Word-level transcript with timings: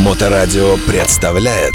Моторадио 0.00 0.78
представляет 0.86 1.74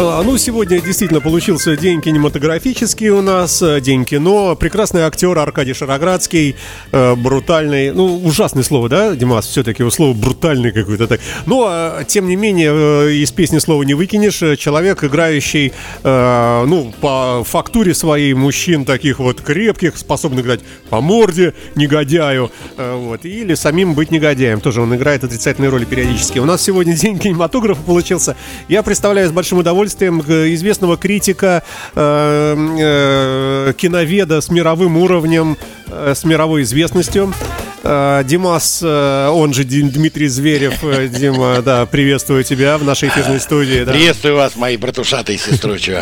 Ну, 0.00 0.38
сегодня 0.38 0.80
действительно 0.80 1.20
получился 1.20 1.76
день 1.76 2.00
кинематографический 2.00 3.10
у 3.10 3.20
нас, 3.20 3.60
э, 3.60 3.82
день 3.82 4.06
кино. 4.06 4.56
Прекрасный 4.56 5.02
актер 5.02 5.38
Аркадий 5.38 5.74
Шароградский, 5.74 6.56
э, 6.90 7.14
брутальный, 7.16 7.92
ну, 7.92 8.16
ужасное 8.24 8.62
слово, 8.62 8.88
да, 8.88 9.14
Димас, 9.14 9.46
все-таки 9.46 9.82
его 9.82 9.90
слово 9.90 10.14
брутальный 10.14 10.72
какой-то 10.72 11.06
так. 11.06 11.20
Но, 11.44 11.66
а, 11.68 12.04
тем 12.04 12.28
не 12.28 12.36
менее, 12.36 12.70
э, 12.72 13.12
из 13.12 13.30
песни 13.30 13.58
слова 13.58 13.82
не 13.82 13.92
выкинешь. 13.92 14.58
Человек, 14.58 15.04
играющий, 15.04 15.74
э, 16.02 16.64
ну, 16.66 16.94
по 17.02 17.44
фактуре 17.46 17.92
своей 17.92 18.32
мужчин 18.32 18.86
таких 18.86 19.18
вот 19.18 19.42
крепких, 19.42 19.98
способных 19.98 20.46
дать 20.46 20.60
по 20.88 21.02
морде 21.02 21.52
негодяю, 21.74 22.50
э, 22.78 22.96
вот, 22.96 23.26
или 23.26 23.52
самим 23.52 23.92
быть 23.92 24.10
негодяем. 24.10 24.62
Тоже 24.62 24.80
он 24.80 24.96
играет 24.96 25.24
отрицательные 25.24 25.68
роли 25.68 25.84
периодически. 25.84 26.38
У 26.38 26.46
нас 26.46 26.62
сегодня 26.62 26.94
день 26.94 27.18
кинематографа 27.18 27.82
получился. 27.82 28.34
Я 28.66 28.82
представляю 28.82 29.28
с 29.28 29.32
большим 29.32 29.58
удовольствием 29.58 29.89
э, 30.28 30.54
известного 30.54 30.96
критика, 30.96 31.62
э, 31.94 32.56
э, 32.80 33.72
киноведа 33.76 34.40
с 34.40 34.50
мировым 34.50 34.96
уровнем, 34.96 35.56
с 35.88 36.24
мировой 36.24 36.62
известностью. 36.62 37.32
Э, 37.82 38.22
Димас, 38.24 38.80
э, 38.82 39.28
он 39.28 39.54
же 39.54 39.64
Дмитрий 39.64 40.28
Зверев. 40.28 40.84
Э, 40.84 41.08
Дима, 41.08 41.62
да, 41.62 41.86
приветствую 41.86 42.44
тебя 42.44 42.76
в 42.76 42.84
нашей 42.84 43.08
эфирной 43.08 43.40
студии. 43.40 43.84
да. 43.84 43.92
Приветствую 43.92 44.36
вас, 44.36 44.56
мои 44.56 44.76
братушатые 44.76 45.38
сестручи. 45.38 45.96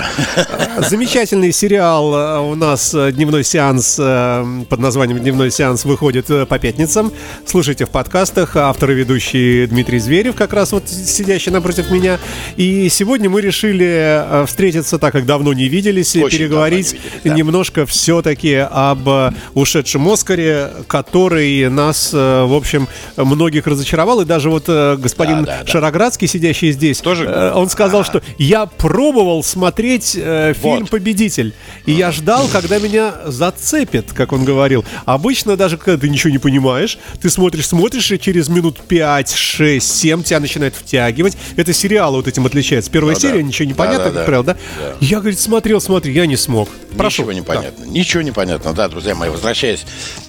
Замечательный 0.79 1.53
сериал 1.53 2.51
у 2.51 2.55
нас 2.57 2.93
дневной 2.93 3.45
сеанс 3.45 3.95
под 3.97 4.79
названием 4.79 5.19
Дневной 5.19 5.51
сеанс 5.51 5.85
выходит 5.85 6.27
по 6.27 6.59
пятницам. 6.59 7.13
Слушайте 7.47 7.87
в 7.87 7.91
подкастах. 7.91 8.57
Автор 8.57 8.91
и 8.91 8.95
ведущий 8.95 9.67
Дмитрий 9.67 9.99
Зверев, 9.99 10.35
как 10.35 10.53
раз 10.53 10.73
вот 10.73 10.89
сидящий 10.89 11.53
напротив 11.53 11.91
меня. 11.91 12.19
И 12.57 12.89
сегодня 12.89 13.31
мы 13.31 13.41
решили 13.41 14.45
встретиться, 14.47 14.99
так 14.99 15.13
как 15.13 15.27
давно 15.27 15.53
не 15.53 15.69
виделись, 15.69 16.17
и 16.17 16.23
переговорить 16.29 16.93
не 16.93 16.99
виделись, 16.99 17.21
да. 17.25 17.35
немножко 17.35 17.87
все-таки 17.87 18.55
об 18.55 19.09
ушедшем 19.55 20.09
Оскаре, 20.09 20.71
который 20.87 21.68
нас, 21.69 22.11
э, 22.13 22.45
в 22.45 22.55
общем, 22.55 22.89
многих 23.17 23.67
разочаровал. 23.67 24.21
И 24.21 24.25
даже 24.25 24.51
вот 24.51 24.65
э, 24.69 24.97
господин 24.97 25.45
Да, 25.45 25.59
да, 25.59 25.65
да. 25.65 25.71
Шароградский, 25.71 26.27
сидящий 26.27 26.73
здесь, 26.73 26.99
Тоже 27.01 27.25
э, 27.25 27.53
он 27.53 27.69
сказал, 27.69 28.05
что 28.05 28.23
я 28.39 28.67
пробовал 28.67 29.43
смотреть 29.43 30.13
фильм 30.13 30.55
Вот. 30.81 30.91
«Победитель», 30.91 31.55
и 31.87 31.93
я 31.93 32.11
ждал, 32.13 32.49
когда 32.49 32.79
меня 32.79 33.15
зацепит, 33.27 34.13
как 34.13 34.33
он 34.33 34.45
говорил. 34.45 34.85
Обычно 35.05 35.57
даже 35.57 35.77
когда 35.77 36.01
ты 36.01 36.09
ничего 36.09 36.31
не 36.31 36.39
понимаешь, 36.39 36.99
ты 37.21 37.31
смотришь, 37.31 37.67
смотришь, 37.67 38.11
и 38.13 38.19
через 38.19 38.49
минут 38.49 38.81
5, 38.81 39.35
6, 39.35 39.97
7 39.99 40.23
тебя 40.23 40.41
начинает 40.41 40.75
втягивать. 40.75 41.37
Это 41.57 41.73
сериалы 41.73 42.17
вот 42.19 42.29
этим 42.29 42.47
отличается. 42.47 42.91
Первая 42.91 43.15
Да-да. 43.15 43.29
серия, 43.29 43.43
ничего 43.43 43.67
не 43.67 43.75
понятно, 43.75 44.05
как 44.05 44.13
Да-да-да. 44.15 44.27
правило, 44.27 44.45
да? 44.45 44.57
Да. 44.79 44.95
Я, 45.01 45.21
говорит, 45.21 45.39
смотрел, 45.41 45.81
смотрел, 45.81 46.15
я 46.15 46.27
не 46.27 46.37
смог. 46.37 46.69
Прошу. 46.97 47.23
Ничего 47.23 47.33
не 47.33 47.43
понятно. 47.43 47.85
Ничего 47.85 48.23
не 48.23 48.33
понятно. 48.33 48.73
Да, 48.73 48.89
друзья 48.89 49.15
мои, 49.15 49.31
возвращаясь 49.31 49.85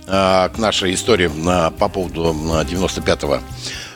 к 0.09 0.57
нашей 0.57 0.95
истории 0.95 1.29
э, 1.29 1.71
по 1.71 1.87
поводу 1.87 2.31
э, 2.31 2.63
95-го 2.63 3.35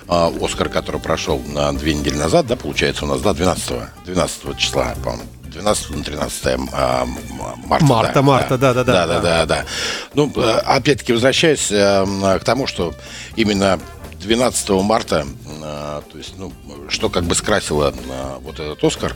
э, 0.08 0.46
Оскара, 0.46 0.70
который 0.70 1.02
прошел 1.02 1.40
на 1.40 1.74
две 1.74 1.94
недели 1.94 2.16
назад, 2.16 2.48
да, 2.48 2.56
получается, 2.56 3.06
у 3.06 3.08
нас, 3.08 3.22
да, 3.22 3.34
12 3.34 3.74
12 4.06 4.58
числа, 4.58 4.94
по-моему. 5.04 5.24
12 5.54 5.90
на 5.92 6.04
13 6.04 6.46
э, 6.46 6.58
марта. 6.58 7.86
Марта, 7.86 8.22
марта, 8.22 8.58
да-да-да. 8.58 8.94
Да, 8.94 9.08
да, 9.08 9.22
да, 9.22 9.46
да. 9.46 9.66
Ну, 10.14 10.32
э, 10.36 10.52
опять-таки, 10.66 11.14
возвращаясь 11.14 11.72
э, 11.72 12.06
к 12.40 12.44
тому, 12.44 12.68
что 12.68 12.94
именно 13.36 13.80
12 14.20 14.70
марта, 14.70 15.26
э, 15.46 16.02
то 16.12 16.18
есть, 16.18 16.36
ну, 16.38 16.52
что 16.90 17.10
как 17.10 17.24
бы 17.24 17.36
скрасило 17.36 17.94
э, 17.94 18.38
вот 18.42 18.60
этот 18.60 18.84
Оскар, 18.84 19.16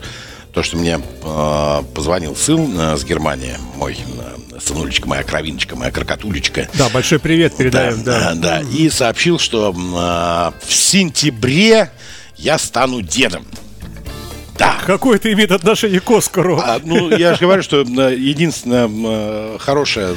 то, 0.54 0.64
что 0.64 0.78
мне 0.78 1.00
э, 1.24 1.84
позвонил 1.94 2.36
сын 2.36 2.80
э, 2.80 2.98
с 2.98 3.04
Германии, 3.04 3.56
мой 3.76 3.96
э, 3.96 4.60
сынулечка, 4.60 5.08
моя 5.08 5.24
кровиночка, 5.24 5.76
моя 5.76 5.92
крокотулечка. 5.92 6.68
Да, 6.74 6.90
большой 6.90 7.20
привет 7.20 7.56
передаем, 7.56 8.04
да. 8.04 8.34
да, 8.34 8.62
да. 8.62 8.62
И 8.62 8.90
сообщил, 8.90 9.40
что 9.40 9.72
э, 9.72 10.66
в 10.66 10.74
сентябре 10.74 11.92
я 12.38 12.58
стану 12.58 13.02
дедом. 13.02 13.46
Да. 14.58 14.76
Какое 14.86 15.18
это 15.18 15.32
имеет 15.32 15.52
отношение 15.52 16.00
к 16.00 16.10
Оскару? 16.10 16.58
А, 16.58 16.80
ну, 16.84 17.16
я 17.16 17.34
же 17.36 17.42
говорю, 17.42 17.62
что 17.62 17.82
единственное 17.82 18.90
э, 18.90 19.58
хорошее, 19.60 20.16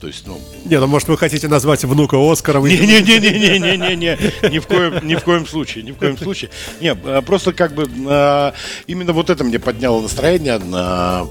то 0.00 0.06
есть, 0.06 0.26
ну, 0.26 0.40
Не, 0.64 0.80
ну 0.80 0.86
может 0.86 1.08
вы 1.08 1.18
хотите 1.18 1.46
назвать 1.46 1.84
внука 1.84 2.16
Оскаром? 2.16 2.66
не-не-не-не-не-не-не, 2.66 4.48
ни 4.50 4.58
в 4.58 4.66
коем, 4.66 5.06
ни 5.06 5.14
в 5.14 5.22
коем 5.22 5.46
случае, 5.46 5.84
ни 5.84 5.92
в 5.92 5.96
коем 5.96 6.16
случае. 6.16 6.50
Не, 6.80 6.94
просто 6.94 7.52
как 7.52 7.74
бы 7.74 7.84
именно 8.86 9.12
вот 9.12 9.28
это 9.28 9.44
мне 9.44 9.58
подняло 9.58 10.00
настроение 10.00 10.58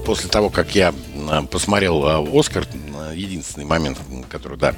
после 0.06 0.28
того, 0.30 0.50
как 0.50 0.74
я 0.74 0.94
посмотрел 1.50 2.28
Оскар, 2.38 2.64
единственный 3.14 3.66
момент, 3.66 3.98
который, 4.28 4.56
да, 4.56 4.74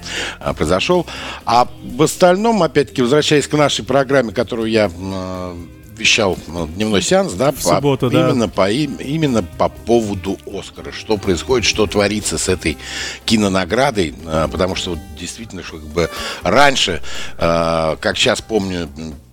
произошел. 0.55 1.07
А 1.45 1.69
в 1.83 2.03
остальном, 2.03 2.63
опять-таки, 2.63 3.03
возвращаясь 3.03 3.47
к 3.47 3.53
нашей 3.53 3.85
программе, 3.85 4.33
которую 4.33 4.71
я 4.71 4.91
вещал 5.97 6.39
э, 6.49 6.67
дневной 6.75 7.03
сеанс, 7.03 7.33
да, 7.35 7.53
по- 7.53 7.61
субботу, 7.61 8.11
да. 8.11 8.29
именно 8.31 8.49
по 8.49 8.71
им- 8.71 8.97
именно 8.97 9.43
по 9.43 9.69
поводу 9.69 10.39
Оскара, 10.47 10.93
что 10.93 11.17
происходит, 11.17 11.67
что 11.67 11.87
творится 11.87 12.39
с 12.39 12.49
этой 12.49 12.77
кинонаградой, 13.25 14.15
э, 14.25 14.49
потому 14.51 14.75
что 14.75 14.91
вот 14.91 14.99
действительно, 15.19 15.63
что 15.63 15.79
как 15.79 15.87
бы 15.89 16.11
раньше, 16.43 17.03
э, 17.39 17.97
как 18.01 18.17
сейчас 18.17 18.41
помню, 18.41 18.89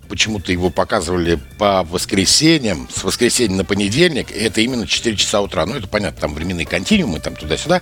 почему-то 0.08 0.52
его 0.52 0.70
показывали 0.72 1.40
по 1.60 1.84
воскресеньям, 1.84 2.90
с 2.94 3.04
воскресенья 3.04 3.58
на 3.58 3.64
понедельник, 3.66 4.32
и 4.32 4.40
это 4.40 4.60
именно 4.62 4.88
4 4.88 5.16
часа 5.16 5.40
утра. 5.42 5.66
Ну, 5.68 5.76
это 5.76 5.88
понятно, 5.88 6.20
там 6.20 6.34
временные 6.34 6.66
континуумы, 6.66 7.20
там 7.20 7.36
туда-сюда. 7.36 7.82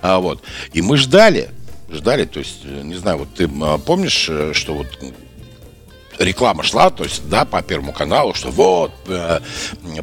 А, 0.00 0.18
вот. 0.18 0.42
И 0.72 0.80
мы 0.80 0.96
ждали, 0.96 1.50
ждали, 1.90 2.24
то 2.24 2.38
есть, 2.38 2.60
э, 2.64 2.80
не 2.84 2.94
знаю, 2.94 3.18
вот 3.18 3.34
ты 3.34 3.48
помнишь, 3.84 4.28
э, 4.30 4.52
что 4.54 4.74
вот 4.74 4.86
реклама 6.18 6.62
шла, 6.62 6.90
то 6.90 7.04
есть, 7.04 7.28
да, 7.28 7.44
по 7.44 7.62
Первому 7.62 7.92
каналу, 7.92 8.34
что 8.34 8.50
вот, 8.50 8.92
э, 9.08 9.40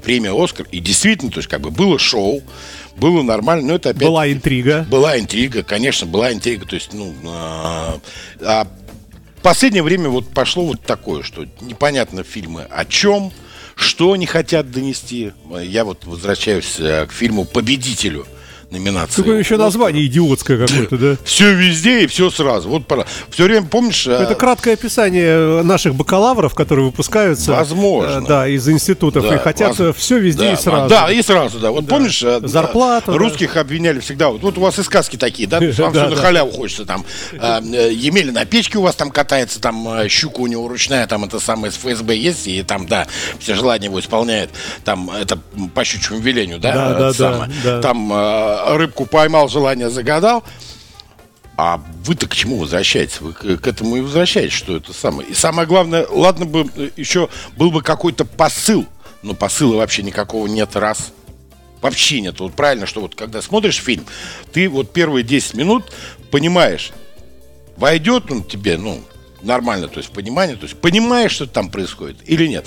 премия 0.03 0.31
«Оскар». 0.31 0.67
И 0.71 0.79
действительно, 0.79 1.31
то 1.31 1.39
есть, 1.39 1.49
как 1.49 1.61
бы 1.61 1.71
было 1.71 1.99
шоу, 1.99 2.41
было 2.95 3.21
нормально, 3.21 3.67
но 3.67 3.75
это 3.75 3.89
опять... 3.89 4.07
Была 4.07 4.31
интрига. 4.31 4.85
Была 4.89 5.19
интрига, 5.19 5.63
конечно, 5.63 6.07
была 6.07 6.31
интрига, 6.31 6.65
то 6.65 6.75
есть, 6.75 6.93
ну... 6.93 7.13
А, 7.25 7.99
а 8.41 8.67
в 9.37 9.41
последнее 9.41 9.83
время 9.83 10.09
вот 10.09 10.27
пошло 10.29 10.65
вот 10.65 10.81
такое, 10.81 11.21
что 11.21 11.45
непонятно 11.61 12.23
фильмы 12.23 12.63
о 12.63 12.85
чем, 12.85 13.31
что 13.75 14.13
они 14.13 14.25
хотят 14.25 14.71
донести. 14.71 15.33
Я 15.61 15.85
вот 15.85 16.05
возвращаюсь 16.05 16.79
э, 16.79 17.05
к 17.05 17.11
фильму 17.11 17.45
«Победителю» 17.45 18.25
номинации. 18.71 19.21
Такое 19.21 19.39
еще 19.39 19.57
название 19.57 20.05
идиотское 20.05 20.57
какое-то, 20.65 20.97
да? 20.97 21.15
Все 21.23 21.53
везде 21.53 22.03
и 22.03 22.07
все 22.07 22.29
сразу. 22.29 22.69
Вот 22.69 22.85
пора. 22.87 23.05
Все 23.29 23.43
время 23.43 23.67
помнишь... 23.67 24.07
Это 24.07 24.33
э, 24.33 24.35
краткое 24.35 24.73
описание 24.73 25.63
наших 25.63 25.95
бакалавров, 25.95 26.53
которые 26.55 26.85
выпускаются. 26.85 27.51
Возможно. 27.51 28.23
э, 28.23 28.27
Да, 28.27 28.47
из 28.47 28.67
институтов. 28.67 29.27
Да, 29.27 29.35
и 29.35 29.37
хотят 29.39 29.77
воз- 29.77 29.95
все 29.95 30.17
везде 30.17 30.45
да, 30.45 30.53
и 30.53 30.55
сразу. 30.55 30.89
Да, 30.89 31.11
и 31.11 31.21
сразу, 31.21 31.59
да. 31.59 31.71
Вот 31.71 31.87
помнишь, 31.87 32.21
э, 32.23 32.39
Зарплата, 32.43 33.11
да. 33.11 33.17
русских 33.17 33.57
обвиняли 33.57 33.99
всегда. 33.99 34.29
Вот, 34.29 34.41
вот 34.41 34.57
у 34.57 34.61
вас 34.61 34.77
и 34.79 34.83
сказки 34.83 35.15
такие, 35.17 35.47
да? 35.47 35.59
Вам 35.77 35.93
Да, 35.93 36.05
все 36.05 36.09
на 36.09 36.15
да. 36.15 36.21
халяву 36.21 36.51
хочется. 36.51 36.85
Там 36.85 37.05
э, 37.33 37.61
э, 37.73 37.91
Емеля 37.93 38.31
на 38.31 38.45
печке 38.45 38.77
у 38.77 38.81
вас 38.81 38.95
там 38.95 39.11
катается, 39.11 39.59
там 39.61 39.87
щука 40.09 40.41
у 40.41 40.47
него 40.47 40.67
ручная, 40.67 41.07
там 41.07 41.23
это 41.23 41.39
самое 41.39 41.71
с 41.71 41.75
ФСБ 41.77 42.15
есть, 42.15 42.47
и 42.47 42.63
там, 42.63 42.87
да, 42.87 43.07
все 43.39 43.55
желания 43.55 43.85
его 43.85 43.99
исполняет. 43.99 44.49
Там 44.83 45.09
это 45.09 45.37
по 45.73 45.83
щучьему 45.83 46.19
велению, 46.19 46.59
да? 46.59 46.73
Да, 46.73 46.89
это 46.91 46.99
да, 46.99 47.07
да, 47.07 47.13
самое. 47.13 47.51
да. 47.63 47.81
Там 47.81 48.11
э, 48.13 48.54
рыбку 48.77 49.05
поймал, 49.05 49.47
желание 49.47 49.89
загадал. 49.89 50.43
А 51.57 51.81
вы-то 52.03 52.28
к 52.28 52.35
чему 52.35 52.57
возвращаетесь? 52.57 53.22
Вы 53.22 53.34
к, 53.34 53.67
этому 53.67 53.96
и 53.96 54.02
возвращаетесь, 54.02 54.53
что 54.53 54.75
это 54.75 54.91
самое. 54.91 55.29
И 55.29 55.34
самое 55.34 55.67
главное, 55.67 56.05
ладно 56.09 56.46
бы 56.46 56.69
э, 56.75 56.90
еще 56.97 57.29
был 57.55 57.72
бы 57.72 57.81
какой-то 57.81 58.25
посыл, 58.25 58.85
но 59.22 59.34
посыла 59.34 59.78
вообще 59.78 60.03
никакого 60.03 60.47
нет 60.47 60.75
раз. 60.75 61.13
Вообще 61.81 62.19
нет. 62.19 62.40
Вот 62.40 62.53
правильно, 62.53 62.85
что 62.85 63.02
вот 63.02 63.16
когда 63.16 63.41
смотришь 63.41 63.78
фильм, 63.78 64.05
ты 64.52 64.67
вот 64.67 64.91
первые 64.91 65.23
10 65.23 65.53
минут 65.53 65.93
понимаешь, 66.29 66.91
войдет 67.78 68.29
он 68.31 68.43
тебе, 68.43 68.78
ну, 68.78 69.02
нормально, 69.41 69.87
то 69.87 69.99
есть 69.99 70.11
понимание, 70.11 70.57
то 70.57 70.63
есть 70.63 70.78
понимаешь, 70.79 71.31
что 71.31 71.47
там 71.47 71.69
происходит 71.69 72.17
или 72.25 72.47
нет. 72.47 72.66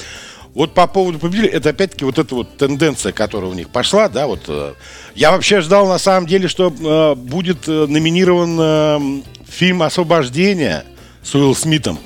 Вот 0.59 0.75
по 0.75 0.89
поводу 0.89 1.21
победителя, 1.21 1.51
это 1.51 1.69
опять-таки 1.71 2.05
вот 2.05 2.19
эта 2.19 2.35
вот 2.35 2.57
тенденция, 2.57 3.13
которая 3.13 3.49
у 3.49 3.55
них 3.55 3.69
пошла, 3.69 4.09
да, 4.09 4.27
вот. 4.27 4.41
э, 4.49 4.73
Я 5.15 5.31
вообще 5.31 5.61
ждал 5.61 5.87
на 5.87 5.99
самом 5.99 6.27
деле, 6.27 6.49
что 6.49 6.75
э, 6.77 7.15
будет 7.15 7.69
э, 7.69 7.87
номинирован 7.87 8.59
э, 8.61 9.23
фильм 9.49 9.85
«Освобождение» 9.85 10.83
с 11.23 11.33
Уилл 11.37 11.55
Смитом. 11.55 12.01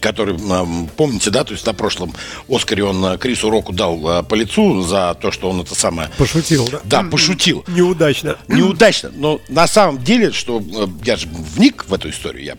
который, 0.00 0.34
м, 0.34 0.90
помните, 0.96 1.30
да, 1.30 1.44
то 1.44 1.52
есть 1.54 1.64
на 1.64 1.72
прошлом 1.74 2.12
Оскаре 2.48 2.82
он 2.84 3.02
э, 3.06 3.18
Крису 3.18 3.48
Року 3.50 3.72
дал 3.72 4.06
э, 4.18 4.22
по 4.24 4.34
лицу 4.34 4.82
за 4.82 5.16
то, 5.18 5.30
что 5.30 5.48
он 5.48 5.60
это 5.60 5.76
самое... 5.76 6.10
Пошутил, 6.18 6.68
да? 6.70 6.80
Да, 6.84 7.02
пошутил. 7.04 7.64
Неудачно. 7.68 8.36
Неудачно. 8.48 9.12
Но 9.14 9.40
на 9.48 9.66
самом 9.68 10.02
деле, 10.02 10.32
что 10.32 10.60
э, 10.60 10.86
я 11.04 11.16
же 11.16 11.28
вник 11.28 11.84
в 11.88 11.94
эту 11.94 12.10
историю, 12.10 12.44
я 12.44 12.52
э, 12.54 12.56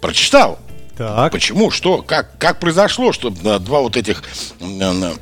прочитал. 0.00 0.58
Так. 1.00 1.32
Почему? 1.32 1.70
Что? 1.70 2.02
Как, 2.02 2.36
как 2.36 2.60
произошло, 2.60 3.14
что 3.14 3.28
э, 3.30 3.58
два 3.58 3.80
вот 3.80 3.96
этих 3.96 4.22
э, 4.60 5.14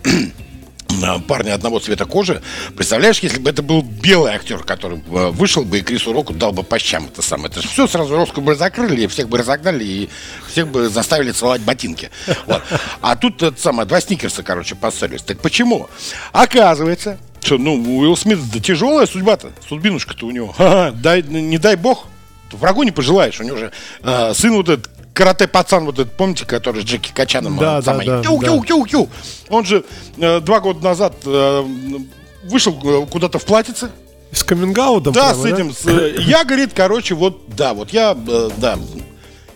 парня 1.28 1.54
одного 1.54 1.78
цвета 1.78 2.04
кожи, 2.04 2.42
представляешь, 2.76 3.20
если 3.20 3.38
бы 3.38 3.48
это 3.48 3.62
был 3.62 3.82
белый 3.82 4.32
актер, 4.32 4.58
который 4.64 4.98
э, 4.98 5.28
вышел 5.28 5.64
бы 5.64 5.78
и 5.78 5.82
Крису 5.82 6.12
Року 6.12 6.34
дал 6.34 6.50
бы 6.50 6.64
по 6.64 6.80
щам 6.80 7.06
это 7.06 7.22
самое. 7.22 7.48
Это 7.48 7.62
же 7.62 7.69
все 7.69 7.86
сразу 7.86 8.16
Роску 8.16 8.40
бы 8.40 8.56
закрыли, 8.56 9.06
всех 9.06 9.28
бы 9.28 9.38
разогнали 9.38 9.84
и 9.84 10.08
всех 10.48 10.66
бы 10.66 10.88
заставили 10.88 11.30
целовать 11.30 11.60
ботинки. 11.60 12.10
Вот. 12.46 12.60
А 13.00 13.14
тут 13.14 13.40
это 13.40 13.60
самое, 13.60 13.86
два 13.86 14.00
сникерса, 14.00 14.42
короче, 14.42 14.75
поссорились. 14.75 15.22
Так 15.22 15.38
почему? 15.38 15.88
Оказывается, 16.32 17.19
что, 17.40 17.56
ну, 17.56 17.75
у 17.75 18.00
Уилл 18.00 18.16
Смита 18.16 18.42
да 18.52 18.58
тяжелая 18.58 19.06
судьба-то, 19.06 19.52
судьбинушка-то 19.69 20.26
у 20.26 20.32
него. 20.32 20.52
Ха-ха, 20.58 20.90
дай, 20.90 21.22
не 21.22 21.58
дай 21.58 21.76
бог, 21.76 22.06
врагу 22.50 22.82
не 22.82 22.90
пожелаешь. 22.90 23.38
У 23.38 23.44
него 23.44 23.56
же 23.56 23.70
э, 24.02 24.34
сын 24.34 24.54
вот 24.54 24.70
этот 24.70 24.98
карате-пацан, 25.19 25.85
вот 25.85 25.99
этот, 25.99 26.17
помните, 26.17 26.47
который 26.47 26.82
с 26.82 26.85
Джеки 26.85 27.11
Качаном? 27.12 27.59
Да, 27.59 27.82
да, 27.82 27.99
да, 27.99 28.23
кью, 28.23 28.38
да. 28.38 28.47
кью, 28.47 28.62
кью, 28.62 28.85
кью. 28.85 29.09
Он 29.49 29.65
же 29.65 29.85
э, 30.17 30.38
два 30.38 30.61
года 30.61 30.85
назад 30.85 31.15
э, 31.25 31.65
вышел 32.44 32.79
э, 32.85 33.06
куда-то 33.11 33.41
в 33.41 33.44
платьице. 33.44 33.91
С 34.31 34.44
камингаудом 34.44 35.12
Да, 35.12 35.31
прямо, 35.31 35.43
с 35.43 35.44
этим. 35.44 35.73
с, 35.73 35.87
э, 35.87 36.20
я, 36.20 36.44
говорит, 36.44 36.70
короче, 36.73 37.17
вот, 37.17 37.43
да, 37.49 37.75
вот 37.75 37.91
я, 37.91 38.17
э, 38.17 38.50
да. 38.59 38.79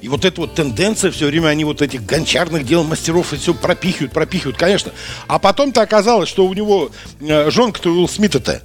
И 0.01 0.09
вот 0.09 0.25
эта 0.25 0.41
вот 0.41 0.57
тенденция, 0.57 1.13
все 1.13 1.27
время 1.27 1.47
они 1.47 1.65
вот 1.65 1.81
этих 1.81 2.05
гончарных 2.05 2.67
дел 2.67 2.83
мастеров 2.83 3.33
и 3.33 3.37
все 3.37 3.55
пропихивают, 3.55 4.13
пропихивают, 4.13 4.57
конечно. 4.57 4.91
А 5.29 5.39
потом-то 5.39 5.81
оказалось, 5.81 6.29
что 6.29 6.45
у 6.45 6.53
него 6.55 6.91
э, 7.21 7.51
жонка-то 7.51 7.89
Уилл 7.91 8.09
Смита-то, 8.09 8.63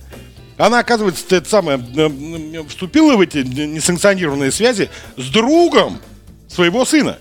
она, 0.58 0.80
оказывается, 0.80 1.24
это 1.30 1.48
самое, 1.48 1.78
вступила 2.68 3.16
в 3.16 3.22
эти 3.22 3.38
несанкционированные 3.38 4.52
связи 4.52 4.90
с 5.16 5.28
другом 5.30 6.00
своего 6.48 6.86
сына. 6.86 7.18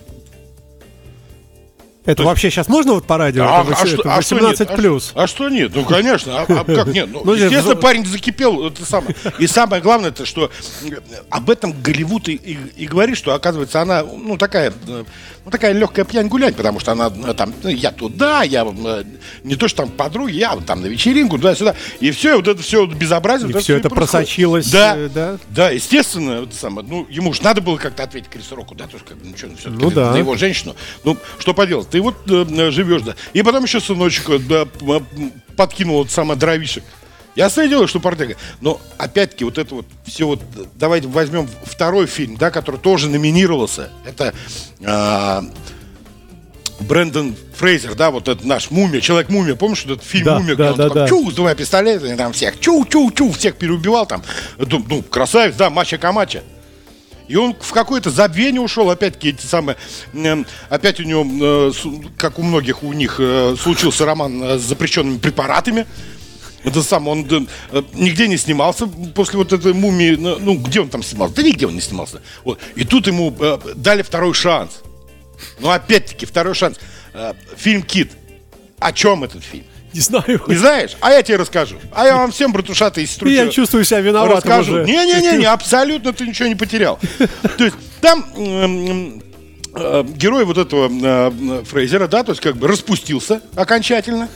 Это 2.07 2.23
вообще 2.23 2.49
сейчас 2.49 2.67
можно 2.67 2.93
вот 2.93 3.05
по 3.05 3.17
радио? 3.17 3.43
А, 3.43 3.61
Это 3.63 3.75
а 3.75 3.85
это 3.85 4.15
а 4.15 4.21
что 4.21 4.35
18 4.35 4.59
нет? 4.61 4.71
А 4.71 4.75
плюс. 4.75 5.03
что- 5.09 5.19
А, 5.21 5.27
что 5.27 5.49
нет? 5.49 5.71
Ну, 5.75 5.85
конечно. 5.85 6.39
А, 6.39 6.45
а 6.47 6.63
как 6.63 6.87
нет? 6.87 7.09
Ну, 7.11 7.21
Ну, 7.25 7.33
нет, 7.35 7.43
естественно, 7.45 7.75
ну- 7.75 7.81
парень 7.81 8.05
закипел. 8.05 8.65
Это 8.65 8.85
самое. 8.85 9.15
И 9.39 9.45
самое 9.45 9.81
главное, 9.81 10.09
это 10.09 10.25
что 10.25 10.49
э, 10.85 10.89
об 11.29 11.49
этом 11.49 11.73
Голливуд 11.83 12.29
и, 12.29 12.33
и- 12.33 12.57
и 12.77 12.87
говорит, 12.87 13.17
что, 13.17 13.33
оказывается, 13.35 13.81
она, 13.81 14.03
ну, 14.03 14.37
такая, 14.37 14.71
э, 14.87 15.03
ну, 15.45 15.51
такая 15.51 15.73
легкая 15.73 16.05
пьянь 16.05 16.27
гулять, 16.29 16.55
потому 16.55 16.79
что 16.79 16.93
она 16.93 17.11
э, 17.27 17.33
там, 17.33 17.53
ну, 17.61 17.69
я 17.69 17.91
туда, 17.91 18.43
я 18.43 18.65
не 19.43 19.55
то, 19.55 19.67
что 19.67 19.83
там 19.83 19.89
подруги, 19.89 20.31
я 20.37 20.55
там 20.65 20.81
на 20.81 20.85
вечеринку, 20.87 21.35
туда-сюда. 21.37 21.75
И 21.99 22.11
все, 22.11 22.37
вот 22.37 22.47
это 22.47 22.61
все 22.63 22.85
безобразие. 22.85 23.49
И 23.49 23.53
вот 23.53 23.63
всё 23.63 23.75
это 23.75 23.89
происходит. 23.89 24.11
просочилось, 24.27 24.71
Да, 24.71 24.95
да? 25.13 25.37
да, 25.49 25.69
естественно, 25.71 26.43
это 26.43 26.55
самое, 26.55 26.87
ну, 26.87 27.05
ему 27.09 27.33
же 27.33 27.43
надо 27.43 27.59
было 27.61 27.75
как-то 27.77 28.03
ответить 28.03 28.29
Крису 28.29 28.55
Року, 28.55 28.75
да, 28.75 28.85
тоже 28.87 29.03
как 29.03 29.17
бы, 29.17 29.25
ну, 29.29 29.35
что, 29.37 29.47
все-таки 29.57 29.83
Ну 29.83 29.91
да. 29.91 30.11
на 30.11 30.17
его 30.17 30.37
женщину. 30.37 30.73
Ну, 31.03 31.17
что 31.39 31.53
поделать, 31.53 31.89
ты 31.97 32.01
вот 32.01 32.15
э, 32.29 32.71
живешь, 32.71 33.01
да. 33.01 33.15
И 33.33 33.41
потом 33.41 33.63
еще 33.63 33.79
сыночек 33.79 34.29
э, 34.29 34.39
да, 34.39 34.67
подкинул 35.55 35.97
вот 35.97 36.11
самое 36.11 36.39
дровишек. 36.39 36.83
Ясное 37.35 37.67
дело, 37.67 37.87
что 37.87 37.99
партега. 37.99 38.35
Но 38.61 38.79
опять-таки 38.97 39.43
вот 39.43 39.57
это 39.57 39.75
вот 39.75 39.85
все 40.05 40.25
вот, 40.25 40.41
э, 40.55 40.65
давайте 40.75 41.07
возьмем 41.07 41.49
второй 41.63 42.05
фильм, 42.05 42.37
да, 42.37 42.51
который 42.51 42.79
тоже 42.79 43.09
номинировался. 43.09 43.89
Это 44.05 44.33
а, 44.85 45.43
Брэндон 46.81 47.35
Фрейзер, 47.55 47.95
да, 47.95 48.11
вот 48.11 48.27
этот 48.27 48.45
наш 48.45 48.69
мумия, 48.69 49.01
человек-мумия, 49.01 49.55
помнишь 49.55 49.85
вот 49.85 49.97
этот 49.97 50.05
фильм 50.07 50.25
Да, 50.25 50.37
«Мумия», 50.39 50.55
да, 50.55 50.63
где 50.63 50.71
он 50.71 50.77
да, 50.77 50.87
такой, 50.87 51.01
да. 51.01 51.07
чу, 51.07 51.31
с 51.31 51.33
двумя 51.33 51.55
пистолетами, 51.55 52.15
там 52.15 52.33
всех, 52.33 52.59
чу-чу-чу, 52.59 53.31
всех 53.31 53.55
переубивал 53.55 54.05
там. 54.05 54.23
Ну, 54.57 54.85
ну, 54.87 55.01
красавец, 55.01 55.55
да, 55.55 55.71
мача-камача. 55.71 56.43
И 57.27 57.35
он 57.35 57.55
в 57.59 57.71
какое-то 57.73 58.09
забвение 58.09 58.61
ушел, 58.61 58.89
опять-таки, 58.89 59.29
эти 59.29 59.45
самые, 59.45 59.77
эм, 60.13 60.45
опять 60.69 60.99
у 60.99 61.03
него, 61.03 61.25
э, 61.25 61.71
как 62.17 62.39
у 62.39 62.43
многих 62.43 62.83
у 62.83 62.93
них, 62.93 63.17
э, 63.19 63.55
случился 63.61 64.05
роман 64.05 64.41
э, 64.41 64.57
с 64.57 64.61
запрещенными 64.61 65.17
препаратами. 65.17 65.85
Это 66.63 66.81
сам, 66.81 67.07
он 67.07 67.25
э, 67.71 67.83
нигде 67.93 68.27
не 68.27 68.37
снимался 68.37 68.87
после 68.87 69.37
вот 69.37 69.53
этой 69.53 69.73
мумии, 69.73 70.15
ну, 70.15 70.37
ну, 70.39 70.55
где 70.57 70.81
он 70.81 70.89
там 70.89 71.03
снимался? 71.03 71.35
Да 71.35 71.43
нигде 71.43 71.67
он 71.67 71.75
не 71.75 71.81
снимался. 71.81 72.21
Вот. 72.43 72.59
И 72.75 72.83
тут 72.83 73.07
ему 73.07 73.35
э, 73.39 73.59
дали 73.75 74.01
второй 74.01 74.33
шанс. 74.33 74.81
Ну, 75.59 75.69
опять-таки, 75.69 76.25
второй 76.25 76.55
шанс. 76.55 76.77
Э, 77.13 77.33
фильм 77.55 77.83
«Кит». 77.83 78.11
О 78.79 78.91
чем 78.93 79.23
этот 79.23 79.43
фильм? 79.43 79.65
Не 79.93 80.01
знаю. 80.01 80.41
Не 80.47 80.55
знаешь? 80.55 80.97
А 80.99 81.11
я 81.11 81.23
тебе 81.23 81.37
расскажу. 81.37 81.77
А 81.91 82.05
я 82.05 82.17
вам 82.17 82.31
всем, 82.31 82.51
братушата 82.51 83.01
и 83.01 83.05
сестру, 83.05 83.29
Я 83.29 83.47
чувствую 83.47 83.83
себя 83.83 84.01
виноватым 84.01 84.37
расскажу. 84.37 84.83
Не-не-не, 84.83 85.45
абсолютно 85.45 86.13
ты 86.13 86.27
ничего 86.27 86.47
не 86.47 86.55
потерял. 86.55 86.99
То 87.57 87.63
есть 87.63 87.75
там 88.01 88.25
э, 88.35 90.03
герой 90.03 90.45
вот 90.45 90.57
этого 90.57 90.89
э, 90.89 91.63
Фрейзера, 91.65 92.07
да, 92.07 92.23
то 92.23 92.31
есть 92.31 92.41
как 92.41 92.57
бы 92.57 92.67
распустился 92.67 93.41
окончательно. 93.55 94.29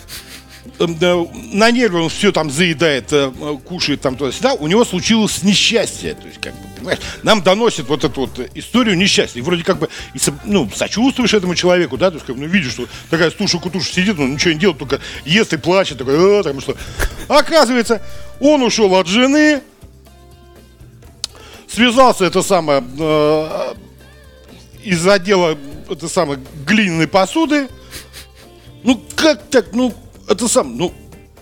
Э, 0.80 0.86
да, 0.88 1.16
На 1.52 1.72
нерве 1.72 2.00
он 2.00 2.10
все 2.10 2.32
там 2.32 2.50
заедает, 2.52 3.12
э, 3.14 3.32
э, 3.40 3.58
кушает 3.66 4.02
там 4.02 4.16
туда-сюда. 4.16 4.54
У 4.54 4.68
него 4.68 4.86
случилось 4.86 5.44
несчастье. 5.44 6.14
То 6.14 6.28
есть, 6.28 6.40
как 6.40 6.54
бы, 6.54 6.68
понимаешь, 6.78 7.00
нам 7.24 7.42
доносит 7.42 7.88
вот 7.88 8.04
эту 8.04 8.22
вот 8.22 8.40
историю 8.56 8.98
несчастья. 8.98 9.40
И 9.40 9.42
вроде 9.42 9.64
как 9.64 9.80
бы, 9.80 9.90
и 10.14 10.20
ну, 10.46 10.70
сочувствуешь 10.74 11.34
этому 11.34 11.56
человеку, 11.56 11.98
да, 11.98 12.10
то 12.10 12.16
есть, 12.16 12.26
как, 12.26 12.36
ну, 12.36 12.46
видишь, 12.46 12.74
что 12.74 12.88
такая 13.10 13.32
стуша-кутуша 13.32 13.92
сидит, 13.92 14.20
он 14.20 14.34
ничего 14.34 14.54
не 14.54 14.60
делает, 14.60 14.80
только 14.80 15.00
ест 15.26 15.54
и 15.54 15.58
плачет, 15.58 15.98
такой, 15.98 16.40
«А, 16.40 16.44
там 16.44 16.62
что. 16.62 16.76
Оказывается, 17.28 18.02
он 18.40 18.62
ушел 18.64 18.94
от 18.96 19.08
жены, 19.08 19.62
связался 21.68 22.26
это 22.26 22.42
самое 22.42 22.84
э, 23.00 23.74
из 24.84 25.08
отдела 25.08 25.58
это 25.90 26.08
самое 26.08 26.40
глиняной 26.66 27.08
посуды. 27.08 27.68
Ну 28.84 29.02
как 29.16 29.50
так, 29.50 29.74
ну 29.74 29.94
это 30.32 30.48
сам, 30.48 30.78
ну 30.78 30.94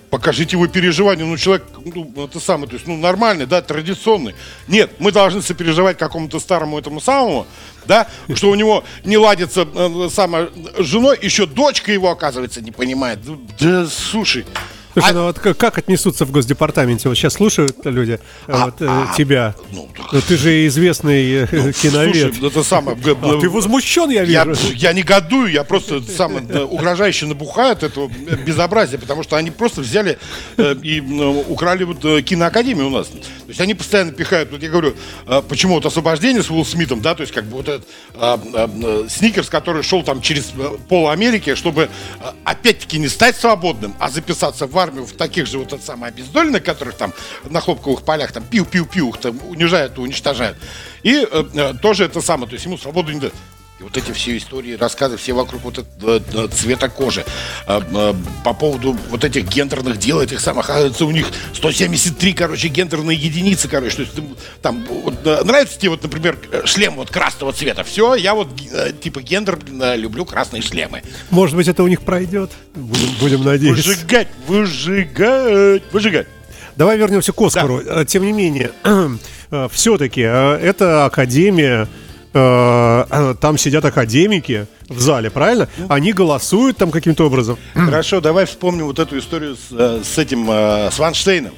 покажите 0.09 0.55
его 0.55 0.67
переживания, 0.67 1.25
ну 1.25 1.37
человек, 1.37 1.65
ну 1.85 2.25
это 2.25 2.39
самое, 2.39 2.67
то 2.67 2.75
есть 2.75 2.87
ну 2.87 2.97
нормальный, 2.97 3.45
да, 3.45 3.61
традиционный. 3.61 4.35
Нет, 4.67 4.91
мы 4.99 5.11
должны 5.11 5.41
сопереживать 5.41 5.97
какому-то 5.97 6.39
старому 6.39 6.79
этому 6.79 6.99
самому, 6.99 7.45
да, 7.85 8.07
что 8.33 8.49
у 8.49 8.55
него 8.55 8.83
не 9.03 9.17
ладится 9.17 9.67
э, 9.71 10.09
самое 10.11 10.49
с 10.77 10.85
женой, 10.85 11.17
еще 11.21 11.45
дочка 11.45 11.91
его 11.91 12.09
оказывается 12.09 12.61
не 12.61 12.71
понимает. 12.71 13.19
Да 13.59 13.85
слушай. 13.87 14.45
Слушай, 14.93 15.09
а- 15.11 15.13
ну 15.13 15.23
вот 15.25 15.39
как, 15.39 15.77
отнесутся 15.77 16.25
в 16.25 16.31
Госдепартаменте? 16.31 17.09
Вот 17.09 17.15
сейчас 17.15 17.33
слушают 17.33 17.77
люди 17.85 18.19
э, 18.47 18.51
А- 18.51 18.65
вот, 18.65 18.81
э, 18.81 18.87
а- 18.89 19.13
тебя. 19.17 19.55
ну, 19.71 19.87
так- 19.95 20.11
Ну, 20.13 20.21
ты 20.21 20.37
же 20.37 20.65
известный 20.67 21.43
э, 21.43 21.73
киновед. 21.73 22.33
Слушай, 22.35 22.47
это 22.51 22.63
самое. 22.63 22.97
А, 23.21 23.39
ты 23.39 23.49
возмущен, 23.49 24.09
я 24.09 24.23
Я, 24.23 24.45
вижу. 24.45 24.59
я 24.73 24.93
негодую, 24.93 25.51
я 25.51 25.63
просто 25.63 26.01
сам 26.01 26.45
да, 26.47 26.65
угрожающе 26.65 27.27
набухаю 27.27 27.73
от 27.73 27.83
этого 27.83 28.09
безобразия, 28.45 28.97
потому 28.97 29.23
что 29.23 29.35
они 29.35 29.51
просто 29.51 29.81
взяли 29.81 30.17
э, 30.57 30.75
и 30.81 30.99
э, 30.99 31.43
украли 31.47 31.83
вот 31.83 32.03
э, 32.05 32.21
киноакадемию 32.23 32.87
у 32.87 32.89
нас. 32.89 33.07
То 33.07 33.17
есть 33.47 33.61
они 33.61 33.75
постоянно 33.75 34.11
пихают, 34.11 34.51
вот 34.51 34.63
я 34.63 34.69
говорю, 34.69 34.95
э, 35.27 35.41
почему 35.47 35.75
вот 35.75 35.85
освобождение 35.85 36.41
с 36.41 36.49
Уилл 36.49 36.65
Смитом, 36.65 37.01
да, 37.01 37.13
то 37.13 37.21
есть 37.21 37.33
как 37.33 37.45
бы 37.45 37.57
вот 37.57 37.67
этот 37.69 37.87
э, 38.15 38.37
э, 38.53 38.67
э, 38.83 39.07
Сникерс, 39.09 39.49
который 39.49 39.83
шел 39.83 40.01
там 40.03 40.21
через 40.21 40.51
э, 40.57 40.69
пол 40.87 41.09
Америки, 41.09 41.53
чтобы 41.55 41.83
э, 41.83 42.23
опять-таки 42.43 42.97
не 42.97 43.07
стать 43.07 43.35
свободным, 43.35 43.93
а 43.99 44.09
записаться 44.09 44.65
в 44.65 44.78
армию 44.79 45.05
в 45.05 45.13
таких 45.13 45.47
же 45.47 45.59
вот 45.59 45.73
это 45.73 45.83
самое 45.83 46.11
обездоленных, 46.11 46.63
которых 46.63 46.95
там 46.95 47.13
на 47.49 47.61
хлопковых 47.61 48.03
полях 48.03 48.31
там 48.31 48.43
пиу-пиу-пиу 48.43 49.17
там 49.19 49.39
унижают 49.47 49.97
и 49.97 50.01
уничтожают. 50.01 50.57
И 51.03 51.27
э, 51.29 51.43
э, 51.53 51.73
тоже 51.81 52.05
это 52.05 52.21
самое, 52.21 52.47
то 52.47 52.53
есть 52.53 52.65
ему 52.65 52.77
свободу 52.77 53.11
не 53.11 53.19
дают. 53.19 53.35
И 53.79 53.83
вот 53.83 53.95
эти 53.95 54.11
все 54.11 54.37
истории, 54.37 54.73
рассказы, 54.73 55.15
все 55.15 55.31
вокруг 55.31 55.61
вот 55.63 55.77
этого 55.77 56.21
э, 56.33 56.47
цвета 56.49 56.89
кожи. 56.89 57.23
Э, 57.65 57.79
э, 57.89 58.13
По 58.43 58.53
поводу 58.53 58.97
вот 59.09 59.23
этих 59.23 59.47
гендерных 59.47 59.97
дел, 59.97 60.19
этих 60.19 60.41
самых, 60.41 60.69
оказывается, 60.69 61.05
у 61.05 61.11
них 61.11 61.27
173, 61.53 62.33
короче, 62.33 62.67
гендерные 62.67 63.17
единицы, 63.17 63.69
короче. 63.69 63.95
То 63.95 64.01
есть 64.01 64.13
там, 64.61 64.85
вот, 64.85 65.13
э, 65.25 65.43
нравится 65.45 65.79
тебе, 65.79 65.91
вот, 65.91 66.03
например, 66.03 66.37
э, 66.51 66.65
шлем 66.65 66.95
вот 66.95 67.09
красного 67.09 67.53
цвета. 67.53 67.85
Все, 67.85 68.15
я 68.15 68.33
вот, 68.33 68.49
э, 68.69 68.91
типа, 69.01 69.21
гендер, 69.21 69.57
э, 69.81 69.95
люблю 69.95 70.25
красные 70.25 70.61
шлемы. 70.61 71.01
Может 71.29 71.55
быть, 71.55 71.69
это 71.69 71.81
у 71.81 71.87
них 71.87 72.01
пройдет. 72.01 72.51
Будем, 72.75 73.09
будем 73.21 73.43
надеяться. 73.45 73.87
Выжигать, 73.87 74.27
выжигать, 74.45 75.83
выжигать. 75.93 76.27
Давай 76.75 76.97
вернемся 76.97 77.31
к 77.31 77.41
Оскару. 77.41 77.79
Э, 77.79 78.03
Тем 78.05 78.25
не 78.25 78.33
менее, 78.33 78.71
все-таки 79.71 80.19
это 80.19 81.05
академия. 81.05 81.87
Э, 82.33 83.05
э, 83.09 83.35
Там 83.39 83.57
сидят 83.57 83.85
академики 83.85 84.67
в 84.87 84.99
зале, 84.99 85.29
правильно? 85.29 85.67
Они 85.87 86.13
голосуют 86.13 86.77
там 86.77 86.91
каким-то 86.91 87.25
образом. 87.25 87.57
Хорошо, 87.73 88.21
давай 88.21 88.45
вспомним 88.45 88.85
вот 88.85 88.99
эту 88.99 89.17
историю 89.17 89.55
с, 89.55 89.67
э, 89.71 90.01
с 90.03 90.17
этим, 90.17 90.49
э, 90.49 90.89
с 90.91 90.99
Ванштейном. 90.99 91.53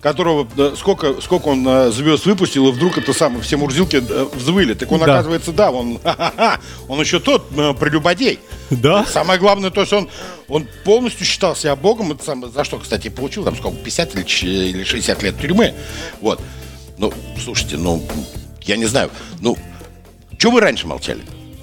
которого 0.00 0.48
сколько, 0.76 1.20
сколько 1.20 1.46
он 1.46 1.92
звезд 1.92 2.26
выпустил, 2.26 2.66
и 2.68 2.72
вдруг 2.72 2.98
это 2.98 3.12
самое, 3.12 3.40
все 3.40 3.56
мурзилки 3.56 4.02
взвыли. 4.34 4.74
Так 4.74 4.90
он, 4.90 4.98
Да. 4.98 5.04
оказывается, 5.04 5.52
да, 5.52 5.70
он, 5.70 6.00
он 6.88 6.98
еще 7.00 7.20
тот 7.20 7.48
прелюбодей. 7.78 8.40
Да? 8.70 9.04
Самое 9.06 9.38
главное, 9.38 9.70
то 9.70 9.80
есть 9.82 9.92
он, 9.92 10.08
он 10.48 10.66
полностью 10.84 11.24
считал 11.24 11.54
себя 11.54 11.76
богом, 11.76 12.10
это 12.10 12.24
самое, 12.24 12.52
за 12.52 12.64
что, 12.64 12.78
кстати, 12.78 13.10
получил 13.10 13.44
там 13.44 13.54
сколько, 13.56 13.76
50 13.76 14.16
или, 14.16 14.22
ч- 14.24 14.46
или 14.70 14.82
60 14.82 15.22
лет 15.22 15.38
тюрьмы. 15.40 15.72
Вот. 16.20 16.40
Ну, 16.98 17.12
слушайте, 17.40 17.76
ну, 17.76 18.02
я 18.62 18.76
не 18.76 18.86
знаю, 18.86 19.08
ну, 19.40 19.56
что 20.42 20.50
вы 20.50 20.60
раньше 20.60 20.88
молчали? 20.88 21.20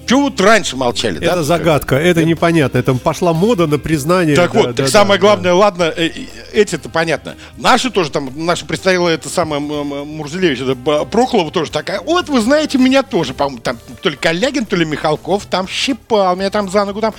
Чего 0.07 0.21
вот 0.21 0.39
раньше 0.39 0.77
молчали? 0.77 1.17
Это 1.17 1.35
да? 1.35 1.43
загадка, 1.43 1.97
это 1.97 2.23
непонятно. 2.23 2.77
Это 2.77 2.93
пошла 2.93 3.33
мода 3.33 3.67
на 3.67 3.77
признание. 3.77 4.37
Так 4.37 4.53
да, 4.53 4.57
вот, 4.57 4.67
да, 4.67 4.73
так 4.73 4.85
да, 4.85 4.91
самое 4.91 5.19
да. 5.19 5.27
главное, 5.27 5.53
ладно, 5.53 5.83
э, 5.83 6.07
э, 6.07 6.11
эти-то 6.53 6.87
понятно. 6.87 7.35
Наши 7.57 7.89
тоже 7.89 8.09
там, 8.09 8.31
наша 8.37 8.65
представила 8.65 9.09
это 9.09 9.27
самое 9.27 9.61
Мурзелевич, 9.61 10.61
это 10.61 10.75
Прохлова 11.03 11.51
тоже 11.51 11.71
такая. 11.71 11.99
Вот, 11.99 12.29
вы 12.29 12.39
знаете, 12.39 12.77
меня 12.77 13.03
тоже, 13.03 13.33
по-моему, 13.33 13.59
там 13.59 13.77
то 14.01 14.07
ли 14.07 14.15
Калягин, 14.15 14.65
то 14.65 14.77
ли 14.77 14.85
Михалков 14.85 15.45
там 15.45 15.67
щипал 15.67 16.37
меня 16.37 16.49
там 16.49 16.69
за 16.69 16.85
ногу, 16.85 17.01
там, 17.01 17.13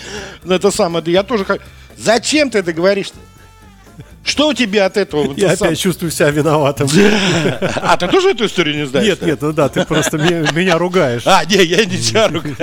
это 0.49 0.71
самое, 0.71 1.05
да 1.05 1.11
я 1.11 1.23
тоже... 1.25 1.45
х- 1.45 1.59
Зачем 1.99 2.49
ты 2.49 2.61
это 2.61 2.73
говоришь-то? 2.73 3.19
Что 4.23 4.49
у 4.49 4.55
тебя 4.55 4.87
от 4.87 4.97
этого? 4.97 5.33
Я 5.37 5.57
сам- 5.57 5.69
опять 5.69 5.81
чувствую 5.81 6.11
себя 6.11 6.31
виноватым. 6.31 6.89
А, 7.77 7.97
ты 7.97 8.07
тоже 8.09 8.31
эту 8.31 8.47
историю 8.47 8.77
не 8.77 8.87
знаешь? 8.87 9.07
Нет, 9.07 9.23
нет, 9.23 9.41
ну 9.43 9.53
да, 9.53 9.69
ты 9.69 9.85
просто 9.85 10.19
ме- 10.19 10.47
меня 10.53 10.77
ругаешь. 10.79 11.23
А, 11.27 11.45
не, 11.47 11.57
я 11.65 11.85
не 11.85 11.99
тебя 11.99 12.29
ругаю. 12.29 12.57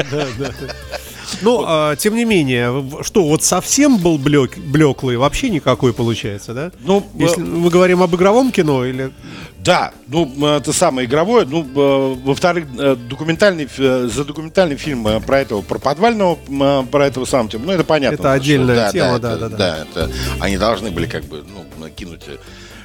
Ну, 1.41 1.63
а, 1.65 1.95
тем 1.95 2.15
не 2.15 2.25
менее, 2.25 2.83
что, 3.03 3.23
вот 3.23 3.43
совсем 3.43 3.97
был 3.97 4.17
блек, 4.17 4.57
блеклый, 4.57 5.17
вообще 5.17 5.49
никакой 5.49 5.93
получается, 5.93 6.53
да? 6.53 6.71
Ну, 6.79 7.05
Если 7.15 7.41
мы 7.41 7.69
говорим 7.69 8.01
об 8.01 8.15
игровом 8.15 8.51
кино 8.51 8.85
или... 8.85 9.11
Да, 9.59 9.91
ну 10.07 10.31
это 10.47 10.71
самое 10.71 11.07
игровое. 11.07 11.45
Ну, 11.45 11.61
э, 11.75 12.15
во-вторых, 12.23 12.65
э, 12.79 12.95
документальный, 12.95 13.67
э, 13.77 14.09
за 14.13 14.23
документальный 14.23 14.77
фильм 14.77 15.05
э, 15.07 15.19
про 15.19 15.41
этого, 15.41 15.61
про 15.61 15.77
подвального, 15.77 16.37
э, 16.47 16.83
про 16.89 17.05
этого 17.07 17.25
самого, 17.25 17.49
ну 17.57 17.71
это 17.73 17.83
понятно. 17.83 18.13
Это 18.15 18.23
что- 18.23 18.31
отдельная 18.33 18.91
тема, 18.91 19.17
это- 19.17 19.19
да, 19.19 19.35
да, 19.35 19.49
да. 19.49 19.57
Да, 19.57 19.77
это, 19.79 20.11
они 20.39 20.57
должны 20.57 20.91
были 20.91 21.05
как 21.07 21.25
бы, 21.25 21.43
ну, 21.79 21.89
кинуть 21.89 22.21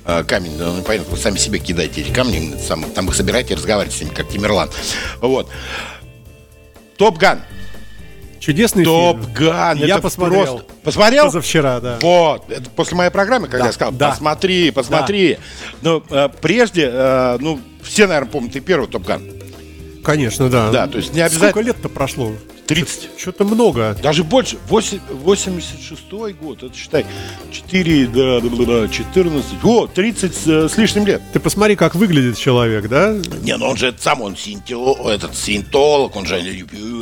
э, 0.04 0.24
камень, 0.24 0.56
ну, 0.58 0.82
понятно, 0.82 1.12
вы 1.14 1.16
сами 1.16 1.36
себе 1.36 1.60
кидаете 1.60 2.00
эти 2.00 2.10
камни, 2.10 2.54
сам, 2.66 2.82
там 2.90 3.06
их 3.08 3.14
собираете 3.14 3.54
и 3.54 3.56
разговариваете 3.56 3.98
с 3.98 4.00
ними, 4.00 4.14
как 4.14 4.28
Тамерлан. 4.28 4.68
Вот. 5.20 5.48
Top 6.96 7.18
Gun. 7.18 7.42
Чудесный 8.42 8.84
Топ 8.84 9.20
фильм. 9.20 9.32
Gun. 9.34 9.78
Я 9.78 9.98
посмотрел. 9.98 10.44
просто- 10.58 10.64
Посмотрел? 10.82 11.24
Позавчера, 11.26 11.78
да. 11.80 11.98
Вот, 12.02 12.50
это 12.50 12.68
после 12.70 12.96
моей 12.96 13.10
программы, 13.10 13.46
когда 13.46 13.60
Да, 13.60 13.66
я 13.66 13.72
сказал, 13.72 13.92
да. 13.92 14.10
посмотри, 14.10 14.72
посмотри. 14.72 15.38
Но 15.80 16.02
э, 16.10 16.28
прежде, 16.40 16.90
э, 16.92 17.36
ну, 17.40 17.60
все, 17.84 18.08
наверное, 18.08 18.30
помнят 18.30 18.56
и 18.56 18.60
первый 18.60 18.88
Top 18.88 19.04
Gun. 19.06 19.22
Конечно, 20.02 20.50
да. 20.50 20.70
Да, 20.72 20.88
то 20.88 20.98
есть 20.98 21.14
не 21.14 21.20
обязательно- 21.20 21.50
Сколько 21.50 21.66
лет-то 21.68 21.88
прошло? 21.88 22.32
30. 22.66 23.10
Что-то 23.18 23.44
много. 23.44 23.96
Даже 24.02 24.24
больше. 24.24 24.56
8, 24.68 25.00
86 25.10 26.12
год, 26.40 26.62
это 26.62 26.76
считай, 26.76 27.04
4, 27.50 28.06
да, 28.06 28.40
да, 28.40 28.48
да, 28.48 28.64
да, 28.82 28.88
14, 28.88 29.44
о, 29.64 29.86
30 29.86 30.34
с, 30.34 30.46
э, 30.46 30.68
с 30.68 30.76
лишним 30.76 31.06
лет. 31.06 31.22
Ты 31.32 31.40
посмотри, 31.40 31.76
как 31.76 31.94
выглядит 31.94 32.38
человек, 32.38 32.88
да? 32.88 33.14
Не, 33.42 33.56
ну 33.56 33.66
он 33.66 33.76
же 33.76 33.88
это 33.88 34.00
сам, 34.00 34.22
он 34.22 34.34
синтео- 34.34 35.08
этот 35.10 35.36
синтолог, 35.36 36.16
он 36.16 36.26
же 36.26 36.40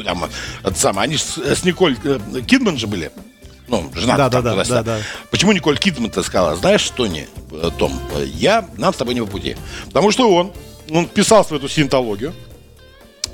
там, 0.04 0.24
это 0.62 0.78
сам, 0.78 0.98
они 0.98 1.16
ж 1.16 1.20
с, 1.22 1.64
Николь 1.64 1.96
э, 2.04 2.18
Кидман 2.46 2.78
же 2.78 2.86
были. 2.86 3.10
Ну, 3.68 3.88
жена 3.94 4.16
Да, 4.16 4.28
да, 4.28 4.42
да, 4.42 4.64
да, 4.64 4.82
да. 4.82 4.98
Почему 5.30 5.52
Николь 5.52 5.78
Кидман-то 5.78 6.22
сказала, 6.24 6.56
знаешь 6.56 6.80
что, 6.80 7.06
не, 7.06 7.26
э, 7.52 7.70
Том, 7.78 8.00
я, 8.34 8.68
нам 8.76 8.92
с 8.92 8.96
тобой 8.96 9.14
не 9.14 9.20
по 9.20 9.26
пути. 9.26 9.56
Потому 9.86 10.10
что 10.10 10.28
он, 10.34 10.52
он 10.90 11.06
писался 11.06 11.54
в 11.54 11.56
эту 11.56 11.68
синтологию, 11.68 12.34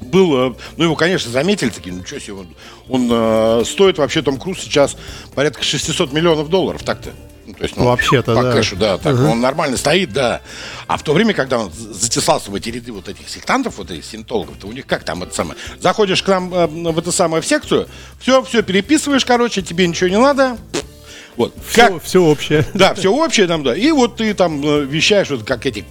был, 0.01 0.51
э, 0.51 0.55
ну 0.77 0.85
его, 0.85 0.97
конечно, 0.97 1.31
заметили, 1.31 1.71
такие, 1.71 1.95
ну 1.95 2.05
что 2.05 2.21
себе, 2.21 2.35
он, 2.35 2.49
он 2.89 3.09
э, 3.11 3.63
стоит 3.65 3.99
вообще 3.99 4.23
Том 4.23 4.39
Круз 4.39 4.61
сейчас 4.61 4.97
порядка 5.35 5.63
600 5.63 6.13
миллионов 6.13 6.49
долларов, 6.49 6.83
так-то. 6.83 7.11
Ну, 7.47 7.55
то 7.55 7.63
есть, 7.63 7.77
ну, 7.77 7.85
Вообще-то, 7.85 8.35
по 8.35 8.43
да. 8.43 8.53
кэшу, 8.53 8.75
да, 8.75 8.99
так, 8.99 9.15
он 9.15 9.41
нормально 9.41 9.77
стоит, 9.77 10.13
да. 10.13 10.41
А 10.89 10.97
в 10.97 11.05
то 11.05 11.13
время, 11.13 11.33
когда 11.33 11.61
он 11.61 11.73
затесался 11.73 12.51
в 12.51 12.55
эти 12.57 12.71
ряды 12.71 12.91
вот 12.91 13.09
этих 13.09 13.29
сектантов, 13.29 13.79
вот 13.79 13.89
этих 13.93 14.05
синтологов, 14.05 14.57
то 14.59 14.67
у 14.67 14.73
них 14.73 14.85
как 14.85 15.05
там 15.05 15.23
это 15.23 15.33
самое, 15.33 15.57
заходишь 15.81 16.25
к 16.25 16.29
нам 16.29 16.53
э, 16.53 16.67
в 16.67 16.99
эту 16.99 17.13
самую 17.13 17.43
в 17.43 17.47
секцию, 17.47 17.87
все, 18.19 18.43
все 18.43 18.63
переписываешь, 18.63 19.25
короче, 19.25 19.63
тебе 19.63 19.87
ничего 19.87 20.11
не 20.11 20.19
надо, 20.19 20.59
вот. 21.37 21.55
Все, 21.69 22.01
все 22.01 22.23
общее. 22.23 22.67
Да, 22.75 22.95
все 22.95 23.13
общее 23.13 23.47
там, 23.47 23.63
да. 23.63 23.77
И 23.77 23.91
вот 23.93 24.17
ты 24.17 24.35
там 24.35 24.63
э, 24.65 24.85
вещаешь, 24.85 25.31
вот 25.31 25.45
как 25.45 25.67
эти 25.67 25.85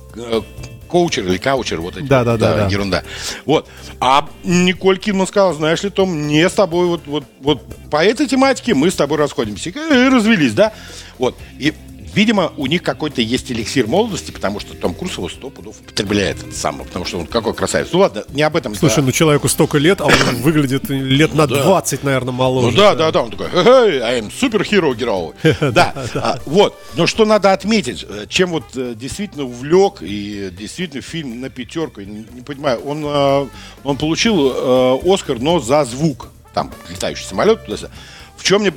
коучеры 0.87 1.29
или 1.29 1.37
каучеры, 1.37 1.81
вот 1.81 1.97
эти. 1.97 2.05
Да, 2.05 2.23
да, 2.23 2.37
да, 2.37 2.55
да. 2.55 2.67
Ерунда. 2.67 3.03
Вот. 3.45 3.67
А 3.99 4.27
Николь 4.43 4.97
Кидман 4.97 5.27
сказала, 5.27 5.53
знаешь 5.53 5.83
ли, 5.83 5.89
Том, 5.89 6.27
не 6.27 6.47
с 6.47 6.53
тобой 6.53 6.87
вот, 6.87 7.01
вот, 7.05 7.23
вот 7.41 7.61
по 7.89 8.03
этой 8.03 8.27
тематике 8.27 8.73
мы 8.73 8.91
с 8.91 8.95
тобой 8.95 9.17
расходимся. 9.17 9.69
И 9.69 10.09
развелись, 10.09 10.53
да? 10.53 10.73
Вот. 11.17 11.37
И 11.59 11.73
Видимо, 12.15 12.53
у 12.55 12.65
них 12.65 12.81
какой-то 12.81 13.21
есть 13.21 13.51
эликсир 13.51 13.87
молодости, 13.87 14.31
потому 14.31 14.61
что 14.61 14.73
Том 14.73 14.93
Круз 14.93 15.17
его 15.17 15.27
сто 15.27 15.49
пудов 15.49 15.81
употребляет 15.81 16.41
это 16.41 16.55
самое, 16.55 16.85
потому 16.85 17.03
что 17.03 17.19
он 17.19 17.27
какой 17.27 17.53
красавец. 17.53 17.89
Ну 17.91 17.99
ладно, 17.99 18.23
не 18.29 18.41
об 18.41 18.55
этом. 18.55 18.73
Слушай, 18.73 18.97
да. 18.97 19.01
ну 19.03 19.11
человеку 19.11 19.49
столько 19.49 19.77
лет, 19.77 19.99
а 19.99 20.05
он 20.05 20.13
выглядит 20.41 20.89
лет 20.89 21.33
на 21.33 21.45
20, 21.45 22.03
наверное, 22.03 22.31
Ну 22.31 22.37
моложе. 22.37 22.77
да, 22.77 22.95
да, 22.95 23.11
да, 23.11 23.21
он 23.21 23.31
такой, 23.31 23.49
«Хе-хей, 23.49 23.99
I 23.99 24.21
am 24.21 24.31
superhero. 24.31 25.33
Да, 25.73 25.93
а, 26.15 26.39
вот. 26.45 26.79
Но 26.95 27.05
что 27.05 27.25
надо 27.25 27.51
отметить, 27.51 28.05
э, 28.07 28.27
чем 28.29 28.51
вот 28.51 28.63
э, 28.75 28.93
действительно 28.95 29.43
увлек 29.43 29.97
и 29.99 30.49
действительно 30.57 31.01
фильм 31.01 31.41
на 31.41 31.49
пятерку, 31.49 31.99
не 31.99 32.41
понимаю, 32.45 32.79
он, 32.79 33.03
э, 33.05 33.47
он 33.83 33.97
получил 33.97 35.01
Оскар, 35.05 35.39
но 35.39 35.59
за 35.59 35.83
звук, 35.83 36.29
там 36.53 36.71
летающий 36.89 37.25
самолет, 37.25 37.65
туда-сюда. 37.65 37.89
В 38.37 38.43
чем 38.43 38.61
мне 38.61 38.71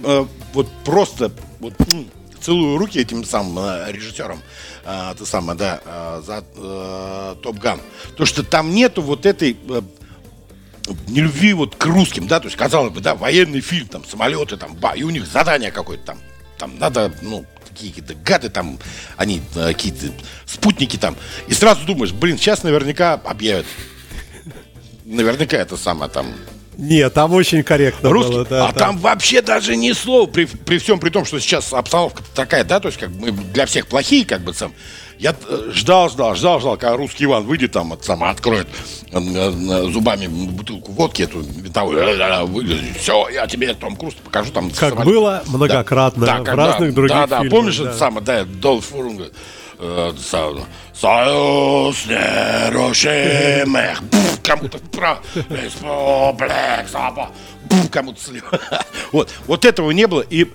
вот 0.54 0.68
просто 0.84 1.30
вот, 1.60 1.74
целую 2.40 2.78
руки 2.78 2.98
этим 2.98 3.24
самым 3.24 3.58
э, 3.58 3.92
режиссерам, 3.92 4.42
э, 4.84 5.14
ты 5.18 5.26
самое, 5.26 5.58
да, 5.58 5.80
э, 5.84 6.22
за 6.24 6.44
э, 6.56 7.36
Топ 7.42 7.58
Ган. 7.58 7.80
То, 8.16 8.24
что 8.24 8.42
там 8.42 8.72
нету 8.74 9.02
вот 9.02 9.26
этой 9.26 9.56
э, 9.68 9.82
нелюбви 11.06 11.52
вот 11.52 11.76
к 11.76 11.84
русским, 11.86 12.26
да, 12.26 12.40
то 12.40 12.46
есть, 12.46 12.56
казалось 12.56 12.92
бы, 12.92 13.00
да, 13.00 13.14
военный 13.14 13.60
фильм, 13.60 13.88
там, 13.88 14.04
самолеты, 14.04 14.56
там, 14.56 14.74
ба, 14.74 14.92
и 14.92 15.02
у 15.02 15.10
них 15.10 15.26
задание 15.26 15.70
какое-то 15.70 16.04
там, 16.04 16.18
там 16.58 16.78
надо, 16.78 17.12
ну, 17.22 17.44
какие-то 17.68 18.14
гады 18.14 18.48
там, 18.48 18.78
они 19.16 19.40
э, 19.54 19.68
какие-то 19.68 20.06
спутники 20.46 20.96
там, 20.96 21.16
и 21.46 21.54
сразу 21.54 21.84
думаешь, 21.84 22.12
блин, 22.12 22.38
сейчас 22.38 22.62
наверняка 22.62 23.14
объявят, 23.14 23.66
наверняка 25.04 25.56
это 25.56 25.76
самое 25.76 26.10
там, 26.10 26.26
Нет, 26.78 27.12
там 27.12 27.34
очень 27.34 27.64
корректно 27.64 28.08
русский, 28.10 28.32
было. 28.34 28.44
да, 28.44 28.68
а 28.68 28.72
да. 28.72 28.78
там 28.78 28.98
вообще 28.98 29.42
даже 29.42 29.74
ни 29.74 29.90
слова, 29.90 30.26
при, 30.26 30.44
при 30.44 30.78
всем 30.78 31.00
при 31.00 31.10
том, 31.10 31.24
что 31.24 31.40
сейчас 31.40 31.72
обстановка 31.72 32.22
такая, 32.36 32.62
да, 32.62 32.78
то 32.78 32.86
есть 32.86 32.98
как 32.98 33.10
бы 33.10 33.32
мы 33.32 33.32
для 33.32 33.66
всех 33.66 33.88
плохие, 33.88 34.24
как 34.24 34.42
бы 34.42 34.54
сам. 34.54 34.72
Я 35.18 35.34
э, 35.48 35.70
ждал, 35.74 36.08
ждал, 36.08 36.36
ждал, 36.36 36.60
ждал, 36.60 36.76
когда 36.76 36.96
русский 36.96 37.24
Иван 37.24 37.42
выйдет 37.42 37.72
там, 37.72 37.92
это 37.92 38.04
сам, 38.04 38.22
откроет 38.22 38.68
э, 39.10 39.18
э, 39.18 39.90
зубами 39.90 40.28
бутылку 40.28 40.92
водки 40.92 41.22
эту 41.22 41.40
винтовую, 41.40 41.98
все, 42.96 43.28
я 43.28 43.48
тебе 43.48 43.74
Том 43.74 43.96
Круз 43.96 44.14
покажу 44.14 44.52
там. 44.52 44.70
Как 44.70 44.90
самолет». 44.90 45.04
было 45.04 45.42
многократно 45.48 46.26
в 46.26 46.44
когда- 46.44 46.54
разных 46.54 46.94
других 46.94 47.16
Да, 47.16 47.26
да, 47.26 47.36
фильмах, 47.38 47.50
помнишь 47.50 47.78
да. 47.78 47.88
это 47.88 47.98
самое, 47.98 48.24
да, 48.24 48.44
Долф 48.44 48.86
Фурун 48.86 49.20
самое, 49.78 50.66
Союз 50.92 52.06
нерушимых, 52.06 54.02
кому-то 54.42 54.78
вправо, 54.78 55.22
республик, 55.50 56.88
Запад, 56.88 57.28
кому-то 57.90 58.20
слева. 58.20 58.60
Вот, 59.12 59.30
вот 59.46 59.64
этого 59.64 59.90
не 59.92 60.06
было, 60.06 60.20
и 60.20 60.46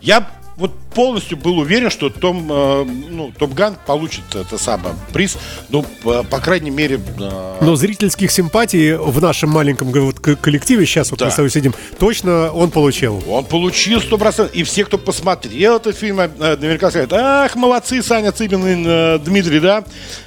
я 0.00 0.26
вот 0.60 0.72
полностью 0.94 1.38
был 1.38 1.58
уверен, 1.58 1.88
что 1.90 2.10
Том, 2.10 2.46
э, 2.52 2.84
ну, 2.84 3.32
Топ 3.36 3.54
Ган 3.54 3.76
получит 3.86 4.34
это 4.34 4.58
самое 4.58 4.94
приз, 5.12 5.38
ну, 5.70 5.84
по, 6.02 6.22
по 6.22 6.38
крайней 6.38 6.70
мере, 6.70 7.00
э, 7.18 7.58
Но 7.62 7.76
зрительских 7.76 8.30
симпатий 8.30 8.92
в 8.94 9.20
нашем 9.22 9.48
маленьком 9.50 9.90
вот 9.90 10.20
коллективе, 10.20 10.84
сейчас 10.84 11.10
вот 11.10 11.20
Да. 11.20 11.26
мы 11.26 11.30
с 11.32 11.34
тобой 11.34 11.50
сидим, 11.50 11.74
точно 11.98 12.52
он 12.52 12.70
получил. 12.70 13.22
Он 13.26 13.44
получил 13.44 14.00
100%. 14.00 14.50
И 14.52 14.62
все, 14.62 14.84
кто 14.84 14.98
посмотрел 14.98 15.76
этот 15.76 15.96
фильм, 15.96 16.20
э, 16.20 16.28
наверняка 16.38 16.90
скажут, 16.90 17.12
ах, 17.14 17.56
молодцы, 17.56 18.02
Саня 18.02 18.30
Цыбин 18.32 18.66
и 18.66 18.84
э, 18.86 19.18
Дмитрий, 19.18 19.60
да, 19.60 19.84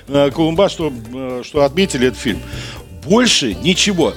э, 0.07 0.31
Колумба, 0.33 0.67
что, 0.67 0.91
что 1.43 1.63
отметили 1.63 2.07
этот 2.07 2.19
фильм. 2.19 2.39
Больше 3.05 3.53
ничего. 3.53 4.13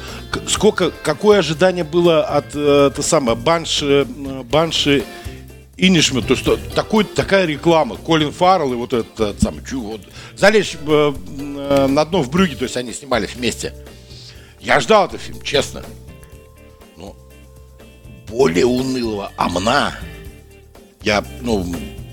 Сколько, 0.48 0.90
какое 1.02 1.40
ожидание 1.40 1.84
было 1.84 2.24
от 2.24 2.46
э, 2.54 2.90
это 2.90 3.02
самое, 3.02 3.36
Банши, 3.36 4.06
Банши 4.50 5.04
Инишма, 5.78 6.22
то 6.22 6.34
есть 6.34 6.74
такой, 6.74 7.04
такая 7.04 7.44
реклама, 7.44 7.96
Колин 7.96 8.32
Фаррелл 8.32 8.72
и 8.72 8.76
вот 8.76 8.94
этот, 8.94 9.40
самый, 9.42 9.62
чу, 9.62 9.82
вот, 9.82 10.00
залезть 10.34 10.78
э, 10.86 11.12
э, 11.36 11.86
на 11.86 12.04
дно 12.06 12.22
в 12.22 12.30
брюге, 12.30 12.56
то 12.56 12.62
есть 12.62 12.78
они 12.78 12.94
снимались 12.94 13.34
вместе. 13.34 13.74
Я 14.58 14.80
ждал 14.80 15.06
этот 15.06 15.20
фильм, 15.20 15.42
честно. 15.42 15.84
Но 16.96 17.14
более 18.26 18.64
унылого 18.64 19.32
Амна 19.36 19.94
я, 21.02 21.22
ну, 21.42 21.64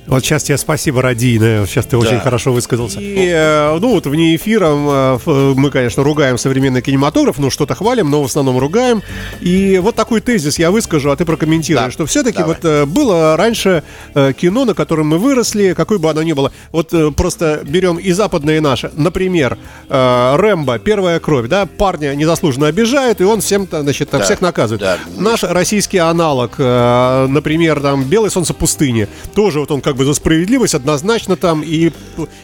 Вот 0.06 0.24
сейчас 0.24 0.44
тебе 0.44 0.58
спасибо, 0.58 1.02
Радийная. 1.02 1.66
Сейчас 1.66 1.86
ты 1.86 1.92
да. 1.92 2.00
очень 2.00 2.20
хорошо 2.20 2.52
высказался. 2.52 3.00
И, 3.00 3.30
э, 3.30 3.78
ну, 3.80 3.92
вот 3.94 4.06
вне 4.06 4.36
эфира 4.36 4.68
э, 4.68 5.54
мы, 5.56 5.72
конечно, 5.72 6.04
ругаем 6.04 6.38
современный 6.38 6.82
кинематограф, 6.82 7.38
ну, 7.40 7.50
что-то 7.50 7.74
хвалим, 7.74 8.10
но 8.10 8.22
в 8.22 8.26
основном 8.26 8.58
ругаем. 8.58 9.02
И 9.40 9.80
вот 9.82 9.96
такой 9.96 10.20
тезис 10.20 10.60
я 10.60 10.72
выскажу, 10.72 11.10
а 11.10 11.16
ты 11.16 11.26
прокомментируешь, 11.26 11.86
да. 11.86 11.92
что 11.92 12.06
все-таки 12.06 12.40
Давай. 12.40 12.56
вот 12.56 12.66
э, 12.66 12.86
было 12.86 13.38
раньше 13.38 13.84
кино, 14.14 14.66
на 14.66 14.74
котором 14.74 15.08
мы 15.08 15.18
выросли, 15.18 15.74
какой 15.74 16.00
бы 16.00 16.10
оно 16.10 16.22
ни 16.22 16.34
было. 16.34 16.52
Вот 16.72 16.94
просто 17.16 17.62
берем 17.64 17.98
и 17.98 18.12
западное, 18.12 18.58
и 18.58 18.60
наше. 18.60 18.92
Например, 18.96 19.58
Рэмбо, 19.90 20.80
первая 20.80 21.20
кровь, 21.20 21.48
да, 21.48 21.66
парня 21.66 22.14
незаслуженно 22.16 22.68
обижают, 22.68 23.22
и 23.22 23.24
он 23.24 23.42
всем, 23.42 23.68
значит, 23.70 24.10
да. 24.12 24.20
всех 24.20 24.42
наказывает. 24.42 24.82
Да. 24.82 24.98
Наш 25.18 25.44
российский 25.44 25.98
аналог, 25.98 26.58
например, 26.58 27.80
там, 27.80 28.04
Белое 28.04 28.30
солнце 28.30 28.54
пустыни, 28.54 29.08
тоже 29.34 29.60
вот 29.60 29.72
он 29.72 29.82
как 29.82 29.93
как 29.94 30.00
бы 30.00 30.06
за 30.06 30.16
справедливость 30.16 30.74
однозначно 30.74 31.36
там 31.36 31.62
и 31.62 31.92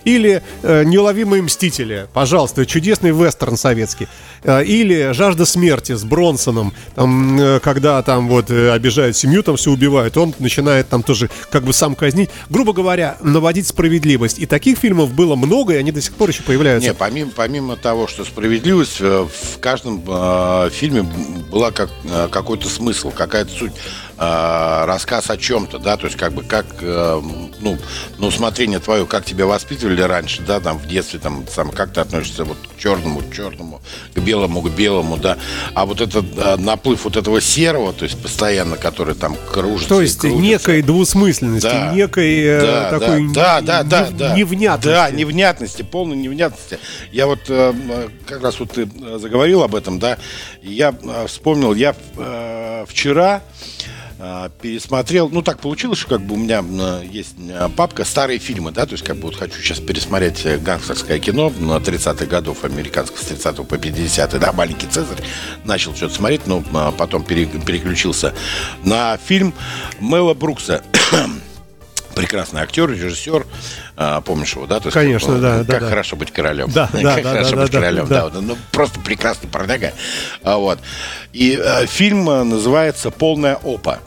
или 0.04 0.44
э, 0.62 0.84
неуловимые 0.84 1.42
мстители, 1.42 2.08
пожалуйста, 2.14 2.64
чудесный 2.68 3.10
вестерн 3.10 3.58
советский, 3.58 4.08
э, 4.44 4.64
или 4.64 5.14
жажда 5.14 5.48
смерти 5.48 5.96
с 5.96 6.04
Бронсоном, 6.04 6.74
там, 6.94 7.40
э, 7.42 7.60
когда 7.60 8.04
там 8.04 8.28
вот 8.28 8.52
э, 8.52 8.72
обижают 8.72 9.18
семью, 9.18 9.42
там 9.42 9.56
все 9.56 9.72
убивают, 9.72 10.16
он 10.16 10.36
начинает 10.38 10.90
там 10.90 11.02
тоже 11.02 11.32
как 11.50 11.64
бы 11.64 11.74
сам 11.74 11.96
казнить, 11.96 12.30
грубо 12.52 12.72
говоря, 12.72 13.18
наводить 13.22 13.66
справедливость. 13.66 14.38
И 14.38 14.46
таких 14.46 14.78
фильмов 14.78 15.12
было 15.12 15.36
много, 15.36 15.74
и 15.74 15.78
они 15.78 15.92
до 15.92 16.02
сих 16.02 16.14
пор 16.14 16.30
еще 16.30 16.44
появляются. 16.44 16.90
Не, 16.90 16.94
помимо 16.94 17.32
помимо 17.36 17.78
того, 17.78 18.08
что 18.08 18.26
справедливость 18.26 18.98
э, 19.00 19.26
в 19.26 19.60
каждом 19.60 20.04
э, 20.08 20.70
фильме 20.72 21.02
была 21.52 21.72
как 21.72 21.90
э, 22.04 22.28
какой-то 22.30 22.70
смысл, 22.70 23.10
какая-то 23.10 23.50
суть 23.50 23.72
э, 24.20 24.86
рассказ 24.86 25.30
о 25.30 25.38
чем-то, 25.38 25.80
да, 25.80 25.98
то 25.98 26.06
есть 26.06 26.18
как 26.18 26.34
бы 26.34 26.44
как, 26.44 26.66
э, 26.82 27.22
ну, 27.60 27.78
на 28.18 28.28
усмотрение 28.28 28.80
твое, 28.80 29.06
как 29.06 29.26
тебя 29.26 29.46
воспитывали 29.46 30.02
раньше, 30.02 30.42
да, 30.42 30.60
там 30.60 30.78
в 30.78 30.88
детстве, 30.88 31.20
там, 31.20 31.46
сам, 31.50 31.72
как 31.72 31.94
ты 31.94 32.02
относишься 32.02 32.44
вот 32.44 32.58
к 32.58 32.80
черному, 32.80 33.22
к 33.22 33.34
черному, 33.34 33.82
к 34.14 34.20
белому, 34.20 34.62
к 34.62 34.70
белому, 34.72 35.18
да, 35.18 35.38
а 35.74 35.86
вот 35.86 36.02
этот 36.02 36.26
э, 36.38 36.58
наплыв 36.58 37.06
вот 37.06 37.16
этого 37.16 37.40
серого, 37.40 37.94
то 37.94 38.04
есть 38.04 38.22
постоянно, 38.22 38.76
который 38.76 39.16
там 39.16 39.38
кружится. 39.52 39.90
То 39.90 40.02
есть 40.02 40.24
некой 40.24 40.82
двусмысленности, 40.82 41.68
да, 41.68 41.94
некой 41.94 42.42
э, 42.44 42.62
да, 42.62 43.00
такой 43.00 43.34
да, 43.34 43.62
да, 43.62 43.84
да, 43.84 44.08
не, 44.08 44.18
да, 44.18 44.36
невнятности. 44.36 44.88
Да, 44.88 45.12
невнятности, 45.12 45.82
полной 45.82 46.18
невнятности. 46.18 46.80
Я 47.12 47.28
вот 47.28 47.40
э, 47.48 47.74
как 48.26 48.44
раз 48.44 48.60
вот 48.60 48.74
ты 48.74 48.90
заговорил 49.18 49.64
об 49.64 49.76
этом, 49.76 50.00
да, 50.00 50.18
я 50.62 50.94
э, 51.02 51.28
вспомнил, 51.28 51.74
я 51.74 51.96
э, 52.18 52.86
вчера 52.88 53.30
а, 53.30 53.42
пересмотрел, 54.62 55.30
ну 55.30 55.42
так 55.42 55.60
получилось, 55.60 56.00
что 56.00 56.10
как 56.10 56.22
бы 56.22 56.36
у 56.36 56.38
меня 56.38 56.64
есть 57.04 57.36
папка 57.78 58.04
старые 58.04 58.40
фильмы, 58.40 58.72
да, 58.72 58.86
то 58.86 58.94
есть 58.94 59.04
как 59.04 59.16
бы 59.16 59.24
вот 59.24 59.36
хочу 59.36 59.62
сейчас 59.62 59.80
пересмотреть 59.80 60.46
э, 60.46 60.58
гангстерское 60.58 61.20
кино 61.20 61.54
на 61.58 61.78
30-х 61.78 62.26
годов 62.26 62.66
американского 62.66 63.18
с 63.18 63.26
30 63.26 63.68
по 63.68 63.78
50 63.78 64.40
да, 64.40 64.52
маленький 64.52 64.88
Цезарь, 64.88 65.24
начал 65.64 65.96
что-то 65.96 66.16
смотреть, 66.16 66.48
но 66.48 66.64
а, 66.74 66.92
потом 66.92 67.24
переключился 67.24 68.34
на 68.84 69.18
фильм 69.18 69.54
Мэла 70.00 70.34
Брукса. 70.34 70.84
Прекрасный 72.16 72.62
актер, 72.62 72.90
режиссер, 72.90 73.46
а, 74.02 74.22
помнишь 74.22 74.54
его, 74.54 74.66
да? 74.66 74.80
То 74.80 74.88
есть, 74.88 74.94
Конечно, 74.94 75.34
как, 75.34 75.42
да. 75.42 75.58
Как 75.66 75.82
да, 75.82 75.90
хорошо 75.90 76.16
да. 76.16 76.20
быть 76.22 76.32
королем. 76.32 76.72
Да, 76.74 76.88
как 76.88 77.04
да, 77.04 77.32
хорошо 77.34 77.56
да, 77.58 77.62
быть 77.64 77.72
да, 77.72 77.80
королем, 77.80 78.08
да. 78.08 78.30
да. 78.30 78.40
Ну, 78.40 78.58
просто 78.72 78.98
прекрасный 79.02 79.50
продага. 79.50 79.92
А, 80.42 80.56
вот. 80.56 80.80
И 81.34 81.60
а, 81.62 81.86
фильм 81.86 82.24
называется 82.24 83.12
«Полная 83.12 83.60
опа». 83.62 84.00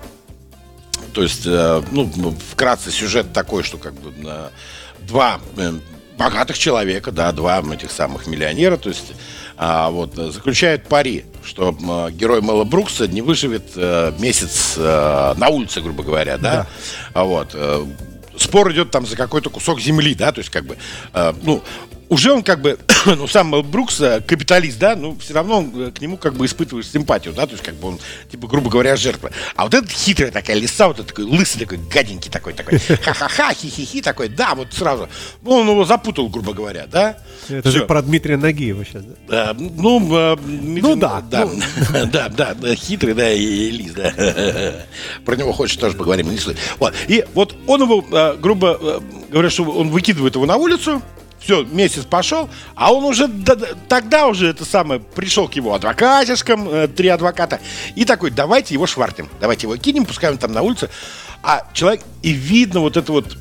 То 1.12 1.22
есть, 1.22 1.42
э, 1.44 1.82
ну, 1.90 2.10
вкратце 2.52 2.90
сюжет 2.90 3.34
такой, 3.34 3.62
что 3.62 3.76
как 3.76 3.92
бы 3.92 4.14
э, 4.24 4.48
два 5.00 5.40
э, 5.58 5.72
богатых 6.16 6.56
человека, 6.56 7.12
да, 7.12 7.30
два 7.32 7.60
этих 7.60 7.90
самых 7.90 8.26
миллионера, 8.26 8.78
то 8.78 8.88
есть 8.88 9.12
а, 9.58 9.90
вот, 9.90 10.14
заключают 10.14 10.84
пари, 10.84 11.26
что 11.44 11.76
а, 11.86 12.10
герой 12.10 12.40
Мэла 12.40 12.64
Брукса 12.64 13.06
не 13.08 13.20
выживет 13.20 13.72
а, 13.76 14.16
месяц 14.18 14.74
а, 14.78 15.34
на 15.34 15.48
улице, 15.48 15.82
грубо 15.82 16.02
говоря, 16.02 16.38
да, 16.38 16.52
да. 16.52 16.66
А, 17.12 17.24
вот. 17.24 17.50
А, 17.52 17.86
спор 18.36 18.72
идет 18.72 18.90
там 18.90 19.06
за 19.06 19.16
какой-то 19.16 19.50
кусок 19.50 19.80
земли, 19.80 20.14
да, 20.14 20.32
то 20.32 20.40
есть 20.40 20.50
как 20.50 20.64
бы, 20.64 20.76
а, 21.12 21.34
ну, 21.42 21.62
уже 22.12 22.30
он 22.30 22.42
как 22.42 22.60
бы, 22.60 22.78
ну, 23.06 23.26
сам 23.26 23.50
Брукс, 23.62 24.00
э, 24.02 24.20
капиталист, 24.20 24.78
да, 24.78 24.94
ну, 24.94 25.16
все 25.18 25.32
равно 25.32 25.66
э, 25.74 25.90
к 25.92 26.00
нему 26.02 26.18
как 26.18 26.34
бы 26.34 26.44
испытываешь 26.44 26.86
симпатию, 26.90 27.32
да, 27.32 27.46
то 27.46 27.52
есть 27.52 27.64
как 27.64 27.74
бы 27.76 27.88
он, 27.88 28.00
типа, 28.30 28.46
грубо 28.46 28.68
говоря, 28.68 28.96
жертва. 28.96 29.30
А 29.56 29.64
вот 29.64 29.72
этот 29.72 29.90
хитрая 29.90 30.30
такая 30.30 30.56
лиса, 30.56 30.88
вот 30.88 30.98
этот 30.98 31.08
такой 31.08 31.24
лысый 31.24 31.60
такой, 31.60 31.78
гаденький 31.78 32.30
такой, 32.30 32.52
такой, 32.52 32.78
ха-ха-ха, 33.02 33.54
хи-хи-хи 33.54 34.02
такой, 34.02 34.28
да, 34.28 34.54
вот 34.54 34.74
сразу. 34.74 35.08
Ну, 35.40 35.52
он 35.52 35.68
его 35.70 35.86
запутал, 35.86 36.28
грубо 36.28 36.52
говоря, 36.52 36.86
да. 36.86 37.16
Это 37.48 37.70
Все. 37.70 37.78
же 37.78 37.86
про 37.86 38.02
Дмитрия 38.02 38.36
Нагиева 38.36 38.84
сейчас, 38.84 39.04
да? 39.26 39.56
ну, 39.58 40.14
э, 40.14 40.36
ну, 40.36 40.96
да. 40.96 41.22
Да, 41.22 41.46
ну. 41.46 41.60
да, 42.12 42.28
да, 42.36 42.54
да, 42.54 42.74
хитрый, 42.74 43.14
да, 43.14 43.32
и, 43.32 43.70
лис, 43.70 43.92
да. 43.92 44.12
Про 45.24 45.36
него 45.36 45.52
хочешь 45.52 45.78
тоже 45.78 45.96
поговорим, 45.96 46.30
не 46.30 46.38
Вот. 46.78 46.94
И 47.08 47.24
вот 47.32 47.56
он 47.66 47.82
его, 47.82 48.02
грубо 48.36 49.00
говоря, 49.30 49.48
что 49.48 49.64
он 49.64 49.88
выкидывает 49.88 50.34
его 50.34 50.44
на 50.44 50.56
улицу, 50.56 51.02
все, 51.42 51.64
месяц 51.64 52.04
пошел, 52.04 52.48
а 52.74 52.92
он 52.92 53.04
уже 53.04 53.28
тогда 53.88 54.28
уже 54.28 54.48
это 54.48 54.64
самое 54.64 55.00
пришел 55.00 55.48
к 55.48 55.54
его 55.54 55.74
адвокатишкам, 55.74 56.68
э, 56.68 56.88
три 56.88 57.08
адвоката, 57.08 57.60
и 57.96 58.04
такой, 58.04 58.30
давайте 58.30 58.74
его 58.74 58.86
швартим, 58.86 59.28
давайте 59.40 59.66
его 59.66 59.76
кинем, 59.76 60.04
пускай 60.04 60.30
он 60.30 60.38
там 60.38 60.52
на 60.52 60.62
улице. 60.62 60.88
А 61.42 61.66
человек, 61.72 62.02
и 62.22 62.30
видно 62.30 62.80
вот 62.80 62.96
это 62.96 63.10
вот, 63.10 63.36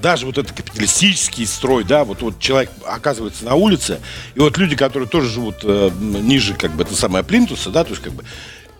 даже 0.00 0.26
вот 0.26 0.38
этот 0.38 0.52
капиталистический 0.52 1.46
строй, 1.46 1.84
да, 1.84 2.04
вот, 2.04 2.22
вот 2.22 2.38
человек 2.38 2.70
оказывается 2.86 3.44
на 3.44 3.54
улице, 3.54 4.00
и 4.34 4.40
вот 4.40 4.56
люди, 4.58 4.76
которые 4.76 5.08
тоже 5.08 5.28
живут 5.28 5.56
э, 5.64 5.90
ниже, 6.00 6.54
как 6.54 6.72
бы, 6.72 6.84
это 6.84 6.94
самое 6.94 7.24
Плинтуса, 7.24 7.70
да, 7.70 7.82
то 7.82 7.90
есть, 7.90 8.02
как 8.02 8.12
бы, 8.12 8.24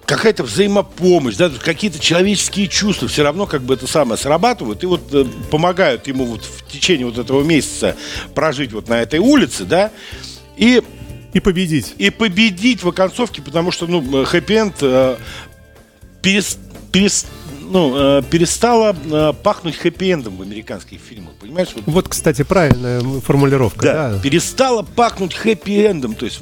какая-то 0.06 0.42
взаимопомощь, 0.42 1.36
да, 1.36 1.50
какие-то 1.50 1.98
человеческие 1.98 2.68
чувства 2.68 3.08
все 3.08 3.22
равно 3.22 3.46
как 3.46 3.62
бы 3.62 3.74
это 3.74 3.86
самое 3.86 4.18
срабатывают 4.18 4.82
и 4.82 4.86
вот 4.86 5.02
э, 5.12 5.24
помогают 5.50 6.06
ему 6.06 6.24
вот 6.24 6.44
в 6.44 6.70
течение 6.70 7.06
вот 7.06 7.18
этого 7.18 7.42
месяца 7.42 7.96
прожить 8.34 8.72
вот 8.72 8.88
на 8.88 9.00
этой 9.00 9.20
улице, 9.20 9.64
да, 9.64 9.90
и 10.56 10.82
и 11.32 11.40
победить. 11.40 11.94
И 11.96 12.10
победить 12.10 12.82
в 12.82 12.88
оконцовке, 12.88 13.40
потому 13.40 13.70
что, 13.70 13.86
ну, 13.86 14.24
хэппи-энд 14.24 14.74
э, 14.82 15.16
перес, 16.20 16.58
перес, 16.92 17.26
ну, 17.70 18.18
э, 18.18 18.22
перестала 18.22 18.94
э, 18.94 19.32
пахнуть 19.42 19.76
хэппи-эндом 19.82 20.36
в 20.36 20.42
американских 20.42 21.00
фильмах, 21.00 21.32
понимаешь? 21.40 21.68
Вот, 21.74 21.84
вот 21.86 22.08
кстати, 22.08 22.42
правильная 22.42 23.00
формулировка. 23.20 23.80
Да, 23.80 24.10
да. 24.10 24.18
перестала 24.20 24.82
пахнуть 24.82 25.34
хэппи-эндом, 25.34 26.14
то 26.14 26.26
есть 26.26 26.40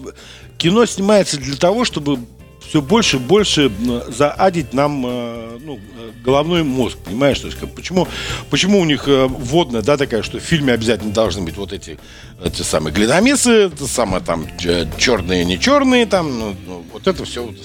кино 0.58 0.84
снимается 0.86 1.36
для 1.36 1.54
того, 1.56 1.84
чтобы 1.84 2.18
все 2.60 2.80
больше 2.80 3.16
и 3.16 3.20
больше 3.20 3.70
заадить 4.08 4.72
нам 4.72 5.04
э, 5.06 5.58
ну, 5.60 5.80
головной 6.24 6.62
мозг, 6.62 6.98
понимаешь? 6.98 7.38
То 7.38 7.46
есть, 7.46 7.58
почему, 7.74 8.06
почему 8.50 8.80
у 8.80 8.84
них 8.84 9.08
э, 9.08 9.26
вводная, 9.26 9.82
да, 9.82 9.96
такая, 9.96 10.22
что 10.22 10.38
в 10.38 10.42
фильме 10.42 10.72
обязательно 10.72 11.12
должны 11.12 11.42
быть 11.42 11.56
вот 11.56 11.72
эти, 11.72 11.98
эти 12.44 12.62
самые 12.62 12.92
глиномесы, 12.92 13.66
это 13.66 13.86
самое 13.86 14.22
там 14.22 14.46
черные, 14.98 15.44
не 15.44 15.58
черные, 15.58 16.06
там, 16.06 16.38
ну, 16.38 16.56
ну, 16.66 16.84
вот 16.92 17.06
это 17.06 17.24
все. 17.24 17.44
Вот, 17.44 17.56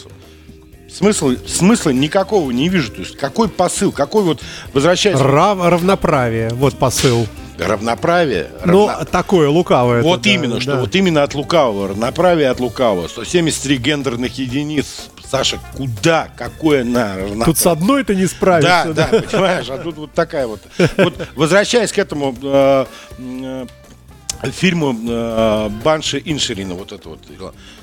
смысла, 0.91 1.36
смысла 1.47 1.89
никакого 1.91 2.49
не 2.51 2.69
вижу. 2.69 2.91
То 2.91 3.01
есть 3.01 3.17
какой 3.17 3.49
посыл, 3.49 3.91
какой 3.91 4.23
вот 4.23 4.41
возвращаясь... 4.73 5.19
Рав, 5.19 5.60
равноправие, 5.60 6.49
вот 6.49 6.77
посыл 6.77 7.27
равноправие. 7.57 8.49
Ну, 8.65 8.87
равно... 8.87 9.05
такое 9.05 9.49
лукавое. 9.49 10.01
Вот 10.01 10.21
это, 10.21 10.29
именно, 10.29 10.55
да, 10.55 10.61
что 10.61 10.71
да. 10.73 10.79
вот 10.81 10.95
именно 10.95 11.23
от 11.23 11.33
лукавого, 11.33 11.89
равноправие 11.89 12.49
от 12.49 12.59
лукавого. 12.59 13.07
173 13.07 13.77
гендерных 13.77 14.37
единиц. 14.37 15.09
Саша, 15.29 15.59
куда? 15.75 16.29
Какое 16.35 16.83
на 16.83 17.15
равноправие? 17.15 17.45
Тут 17.45 17.57
с 17.57 17.65
одной 17.65 18.03
ты 18.03 18.15
не 18.15 18.27
справишься. 18.27 18.93
Да, 18.93 19.09
да, 19.11 19.21
понимаешь, 19.21 19.69
а 19.69 19.77
тут 19.77 19.97
вот 19.97 20.13
такая 20.13 20.47
вот. 20.47 20.61
Вот 20.97 21.27
возвращаясь 21.35 21.91
к 21.91 21.97
этому 21.97 22.35
э, 22.41 22.85
э, 23.17 23.65
фильму 24.51 24.93
э, 24.93 25.69
Банши 25.83 26.21
Иншерина, 26.23 26.75
вот 26.75 26.91
это 26.91 27.09
вот. 27.09 27.19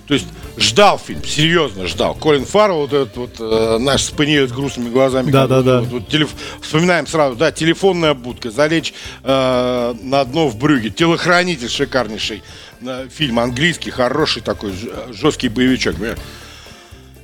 То 0.06 0.14
есть 0.14 0.26
ждал 0.56 0.98
фильм, 0.98 1.24
серьезно 1.24 1.86
ждал. 1.86 2.14
Колин 2.14 2.44
Фаррелл, 2.44 2.80
вот 2.80 2.92
этот 2.92 3.16
вот 3.16 3.36
э, 3.38 3.78
наш 3.78 4.02
спаниель 4.02 4.48
с 4.48 4.52
грустными 4.52 4.90
глазами. 4.90 5.30
Да, 5.30 5.46
да, 5.46 5.62
да. 5.62 5.80
Вот, 5.80 5.88
вот, 5.88 6.08
телеф... 6.08 6.30
Вспоминаем 6.60 7.06
сразу, 7.06 7.36
да, 7.36 7.52
телефонная 7.52 8.14
будка, 8.14 8.50
залечь 8.50 8.92
э, 9.22 9.94
на 10.02 10.24
дно 10.24 10.48
в 10.48 10.56
брюге, 10.56 10.90
телохранитель 10.90 11.68
шикарнейший 11.68 12.42
э, 12.82 13.08
фильм, 13.10 13.38
английский, 13.38 13.90
хороший 13.90 14.42
такой, 14.42 14.72
жесткий 15.10 15.48
боевичок. 15.48 15.96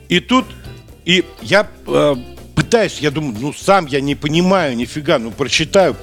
И 0.09 0.21
тут, 0.21 0.47
и 1.05 1.25
я 1.43 1.69
э, 1.87 2.15
пытаюсь, 2.55 3.01
я 3.01 3.11
думаю, 3.11 3.37
ну 3.39 3.53
сам 3.53 3.87
я 3.87 4.01
не 4.01 4.15
понимаю 4.15 4.77
нифига, 4.77 5.19
ну 5.19 5.31
прочитаю, 5.31 5.97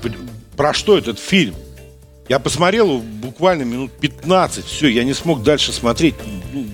про 0.55 0.73
что 0.73 0.97
этот 0.97 1.19
фильм. 1.19 1.55
Я 2.27 2.39
посмотрел 2.39 2.99
буквально 2.99 3.63
минут 3.63 3.91
15, 3.99 4.65
все, 4.65 4.87
я 4.87 5.03
не 5.03 5.13
смог 5.13 5.43
дальше 5.43 5.71
смотреть. 5.71 6.15
Ну, 6.51 6.65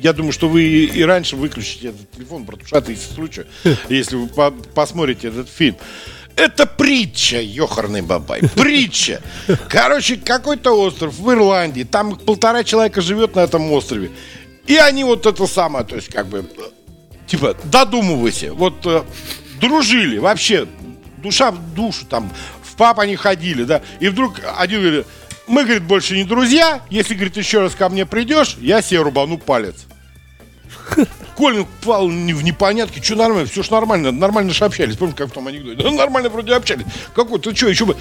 я 0.00 0.12
думаю, 0.12 0.32
что 0.32 0.48
вы 0.48 0.64
и 0.64 1.02
раньше 1.02 1.36
выключите 1.36 1.88
этот 1.88 2.10
телефон, 2.10 2.44
братушата, 2.44 2.90
из 2.90 3.02
случая, 3.02 3.46
если 3.88 4.16
вы 4.16 4.26
по 4.28 4.50
посмотрите 4.50 5.28
этот 5.28 5.48
фильм. 5.48 5.76
Это 6.34 6.66
притча, 6.66 7.40
ёхарный 7.40 8.02
бабай, 8.02 8.40
притча. 8.54 9.20
Короче, 9.68 10.16
какой-то 10.16 10.72
остров 10.72 11.18
в 11.18 11.32
Ирландии, 11.32 11.82
там 11.82 12.16
полтора 12.16 12.62
человека 12.62 13.00
живет 13.00 13.34
на 13.34 13.40
этом 13.40 13.70
острове. 13.72 14.10
И 14.66 14.76
они 14.76 15.02
вот 15.02 15.26
это 15.26 15.46
самое, 15.46 15.84
то 15.84 15.96
есть 15.96 16.08
как 16.08 16.26
бы, 16.26 16.48
типа, 17.26 17.56
додумывайся, 17.64 18.52
вот 18.52 18.84
э, 18.84 19.02
дружили 19.60 20.18
вообще, 20.18 20.68
душа 21.16 21.50
в 21.50 21.74
душу, 21.74 22.04
там, 22.06 22.30
пап 22.78 23.00
они 23.00 23.16
ходили, 23.16 23.64
да, 23.64 23.82
и 24.00 24.08
вдруг 24.08 24.40
один 24.56 24.80
говорит, 24.80 25.06
мы, 25.46 25.64
говорит, 25.64 25.82
больше 25.82 26.14
не 26.16 26.24
друзья, 26.24 26.82
если, 26.88 27.14
говорит, 27.14 27.36
еще 27.36 27.60
раз 27.60 27.74
ко 27.74 27.88
мне 27.88 28.06
придешь, 28.06 28.56
я 28.60 28.80
себе 28.80 29.02
рубану 29.02 29.36
палец. 29.36 29.86
Колин 31.36 31.66
пал 31.82 32.08
в 32.08 32.42
непонятке, 32.42 33.02
что 33.02 33.14
нормально, 33.14 33.46
все 33.46 33.62
ж 33.62 33.70
нормально, 33.70 34.12
нормально 34.12 34.52
же 34.52 34.64
общались. 34.64 34.96
Помните, 34.96 35.18
как 35.18 35.30
в 35.30 35.32
том 35.32 35.46
анекдоте? 35.46 35.82
Да 35.82 35.90
нормально 35.90 36.28
вроде 36.28 36.54
общались. 36.54 36.84
Какой, 37.14 37.38
ты 37.38 37.54
что, 37.54 37.68
еще 37.68 37.84
бы... 37.84 37.96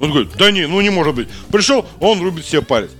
Он 0.00 0.10
говорит, 0.10 0.30
да 0.36 0.50
не, 0.50 0.66
ну 0.66 0.80
не 0.80 0.90
может 0.90 1.14
быть. 1.14 1.28
Пришел, 1.50 1.84
он 1.98 2.20
рубит 2.20 2.46
себе 2.46 2.62
палец. 2.62 2.90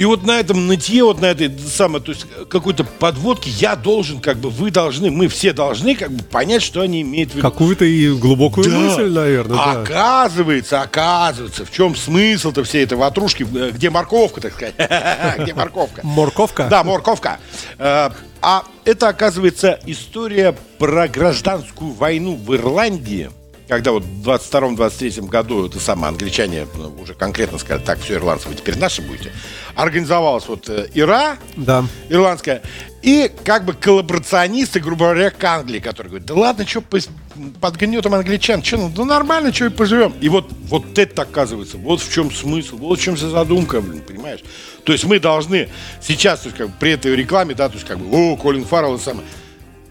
И 0.00 0.04
вот 0.06 0.24
на 0.24 0.40
этом 0.40 0.66
нытье, 0.66 1.04
вот 1.04 1.20
на 1.20 1.26
этой 1.26 1.54
самой, 1.58 2.00
то 2.00 2.12
есть 2.12 2.24
какой-то 2.48 2.84
подводке 2.84 3.50
я 3.50 3.76
должен, 3.76 4.18
как 4.20 4.38
бы, 4.38 4.48
вы 4.48 4.70
должны, 4.70 5.10
мы 5.10 5.28
все 5.28 5.52
должны, 5.52 5.94
как 5.94 6.10
бы, 6.10 6.22
понять, 6.24 6.62
что 6.62 6.80
они 6.80 7.02
имеют 7.02 7.32
в 7.32 7.34
виду. 7.34 7.42
Какую-то 7.46 7.84
и 7.84 8.10
глубокую 8.14 8.64
Да. 8.70 8.78
мысль, 8.78 9.10
наверное, 9.10 9.56
да. 9.58 9.82
Оказывается, 9.82 10.80
оказывается, 10.80 11.66
в 11.66 11.70
чем 11.70 11.94
смысл-то 11.94 12.64
всей 12.64 12.84
этой 12.84 12.96
ватрушки, 12.96 13.46
э, 13.54 13.72
где 13.72 13.90
морковка, 13.90 14.40
так 14.40 14.54
сказать, 14.54 14.74
где 15.38 15.52
морковка. 15.52 16.00
Морковка? 16.02 16.66
Да, 16.70 16.82
морковка. 16.82 17.38
Э, 17.78 18.08
А 18.40 18.64
это, 18.86 19.08
оказывается, 19.08 19.78
история 19.84 20.56
про 20.78 21.08
гражданскую 21.08 21.92
войну 21.92 22.36
в 22.36 22.54
Ирландии, 22.56 23.28
когда 23.70 23.92
вот 23.92 24.02
в 24.02 24.28
22-23 24.28 25.28
году 25.28 25.66
это 25.66 25.78
самое 25.78 26.08
англичане 26.08 26.66
ну, 26.76 26.92
уже 27.00 27.14
конкретно 27.14 27.56
сказали, 27.56 27.84
так, 27.84 28.00
все, 28.00 28.14
ирландцы, 28.14 28.48
вы 28.48 28.56
теперь 28.56 28.76
наши 28.76 29.00
будете. 29.00 29.32
Организовалась 29.76 30.48
вот 30.48 30.68
э, 30.68 30.88
ИРА, 30.92 31.36
Да. 31.56 31.84
ирландская, 32.08 32.62
и 33.00 33.30
как 33.44 33.64
бы 33.64 33.72
коллаборационисты, 33.72 34.80
грубо 34.80 35.06
говоря, 35.06 35.30
к 35.30 35.42
Англии, 35.44 35.78
которые 35.78 36.10
говорят, 36.10 36.26
да 36.26 36.34
ладно, 36.34 36.66
что 36.66 36.82
под 36.82 37.76
гнетом 37.76 38.14
англичан, 38.14 38.62
что, 38.62 38.76
ну 38.76 38.90
да 38.90 39.04
нормально, 39.04 39.54
что 39.54 39.66
и 39.66 39.68
поживем. 39.70 40.14
И 40.20 40.28
вот, 40.28 40.50
вот 40.62 40.98
это 40.98 41.22
оказывается, 41.22 41.78
вот 41.78 42.00
в 42.02 42.12
чем 42.12 42.32
смысл, 42.32 42.76
вот 42.76 42.98
в 42.98 43.02
чем 43.02 43.14
вся 43.14 43.28
задумка, 43.28 43.80
блин, 43.80 44.02
понимаешь? 44.06 44.40
То 44.84 44.92
есть 44.92 45.04
мы 45.04 45.20
должны 45.20 45.68
сейчас, 46.02 46.40
то 46.40 46.46
есть 46.48 46.58
как 46.58 46.66
бы 46.70 46.74
при 46.80 46.90
этой 46.90 47.14
рекламе, 47.14 47.54
да, 47.54 47.68
то 47.68 47.76
есть 47.76 47.86
как 47.86 47.98
бы, 48.00 48.32
о, 48.32 48.36
Колин 48.36 48.64
Фаррелл, 48.64 48.96
это 48.96 49.04
самое. 49.04 49.26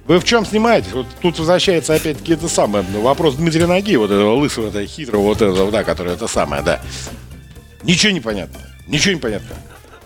Вы 0.10 0.20
в 0.20 0.24
чем 0.24 0.44
снимаетесь? 0.44 0.92
Вот 0.92 1.06
тут 1.22 1.38
возвращается 1.38 1.94
опять-таки 1.94 2.34
это 2.34 2.50
самое, 2.50 2.84
ну, 2.92 3.02
вопрос 3.02 3.36
Дмитрия 3.36 3.68
Ноги, 3.68 3.96
вот 3.96 4.10
этого 4.10 4.34
лысого, 4.34 4.70
этого 4.70 4.84
хитрого, 4.84 5.22
вот 5.22 5.40
этого, 5.40 5.70
да, 5.72 5.84
который 5.84 6.14
это 6.14 6.26
самое, 6.26 6.64
да. 6.64 6.82
Ничего 7.84 8.12
не 8.12 8.20
понятно, 8.20 8.60
ничего 8.88 9.14
не 9.14 9.20
понятно. 9.20 9.56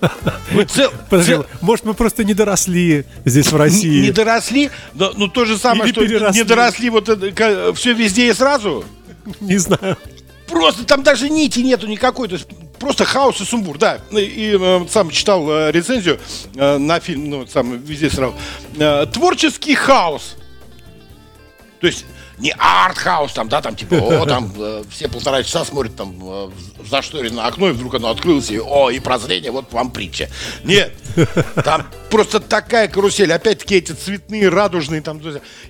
Вы 0.52 0.66
цел- 0.66 0.92
Подожди, 1.10 1.32
цел- 1.32 1.46
может, 1.62 1.86
мы 1.86 1.94
просто 1.94 2.26
не 2.26 2.34
доросли 2.34 3.06
здесь 3.24 3.48
в 3.48 3.54
не, 3.54 3.58
России? 3.58 4.02
не 4.02 4.12
доросли, 4.12 4.72
но 4.94 5.14
ну, 5.16 5.30
то 5.30 5.46
же 5.46 5.58
самое, 5.58 5.86
Или 5.86 5.92
что 5.94 6.02
переросли. 6.06 6.42
не 6.42 6.46
доросли 6.46 6.90
вот 6.90 7.08
это, 7.08 7.74
все 7.74 7.94
везде 7.94 8.30
и 8.30 8.34
сразу. 8.34 8.84
Не 9.40 9.58
знаю. 9.58 9.98
Просто 10.50 10.84
там 10.84 11.02
даже 11.04 11.30
нити 11.30 11.62
нету 11.62 11.88
никакой, 11.88 12.28
то 12.28 12.36
есть 12.36 12.46
просто 12.84 13.06
хаос 13.06 13.42
и 13.42 13.46
сумбур, 13.46 13.78
да. 13.78 14.00
И, 14.12 14.20
и, 14.20 14.58
э, 14.60 14.86
сам 14.90 15.10
читал 15.10 15.50
э, 15.50 15.72
рецензию 15.72 16.20
э, 16.56 16.78
на 16.78 17.00
фильм, 17.00 17.30
ну 17.30 17.48
сам 17.48 17.78
везде 17.78 18.10
сразу. 18.10 18.36
Творческий 19.12 19.76
хаос. 19.76 20.36
То 21.80 21.88
есть 21.88 22.06
не 22.40 22.54
арт-хаус 22.58 23.34
там, 23.34 23.48
да, 23.48 23.62
там 23.62 23.76
типа, 23.76 23.96
о, 23.96 24.26
там 24.26 24.52
э, 24.58 24.84
все 24.90 25.08
полтора 25.08 25.44
часа 25.44 25.64
смотрят 25.64 25.96
там 25.96 26.16
э, 26.22 26.50
в 26.80 26.88
зашторенное 26.88 27.46
окно, 27.46 27.70
и 27.70 27.72
вдруг 27.72 27.96
оно 27.96 28.10
открылось, 28.10 28.50
и 28.50 28.60
о, 28.60 28.90
и 28.90 29.00
прозрение, 29.00 29.52
вот 29.52 29.72
вам 29.72 29.92
притча. 29.92 30.30
Нет, 30.64 30.94
там 31.64 31.88
просто 32.10 32.40
такая 32.40 32.88
карусель, 32.88 33.32
опять-таки 33.32 33.76
эти 33.76 33.92
цветные, 33.92 34.50
радужные 34.50 35.02
там. 35.02 35.22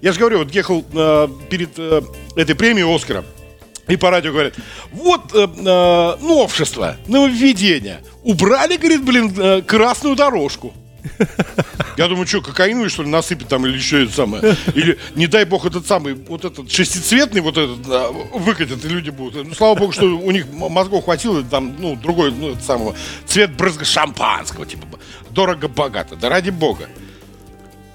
Я 0.02 0.14
же 0.14 0.20
говорю, 0.20 0.40
вот 0.40 0.52
ехал 0.52 0.86
э, 0.94 1.28
перед 1.50 1.78
э, 1.78 2.02
этой 2.36 2.56
премией 2.56 2.96
Оскара, 2.96 3.26
и 3.88 3.98
по 3.98 4.10
радио 4.10 4.32
говорят, 4.32 4.54
вот 4.92 5.34
э, 5.34 5.46
э, 5.46 6.18
новшество, 6.22 6.98
нововведение. 7.08 8.02
Убрали, 8.24 8.78
говорит, 8.78 9.04
блин, 9.04 9.34
э, 9.38 9.62
красную 9.62 10.16
дорожку. 10.16 10.74
Я 11.98 12.08
думаю, 12.08 12.26
что, 12.26 12.42
кокаиновый, 12.42 12.90
что 12.90 13.04
ли, 13.04 13.10
насыпят 13.10 13.50
там 13.50 13.66
или 13.66 13.76
еще 13.76 14.06
это 14.06 14.14
самое? 14.14 14.56
Или, 14.74 14.98
не 15.16 15.28
дай 15.28 15.46
бог, 15.46 15.66
этот 15.66 15.86
самый, 15.86 16.14
вот 16.14 16.46
этот 16.46 16.72
шестицветный 16.72 17.42
вот 17.42 17.58
этот 17.58 17.82
да, 17.82 18.10
выкатят, 18.10 18.84
и 18.86 18.88
люди 18.88 19.10
будут. 19.10 19.46
Ну, 19.48 19.54
слава 19.54 19.76
богу, 19.76 19.92
что 19.92 20.06
у 20.06 20.32
них 20.32 20.48
мозгов 20.52 21.04
хватило, 21.04 21.44
там, 21.44 21.76
ну, 21.78 21.96
другой, 21.96 22.32
ну, 22.32 22.56
самого, 22.56 22.96
цвет 23.26 23.52
брызга 23.52 23.86
шампанского, 23.86 24.66
типа, 24.66 24.88
дорого-богато, 25.30 26.16
да 26.16 26.30
ради 26.30 26.52
бога. 26.52 26.88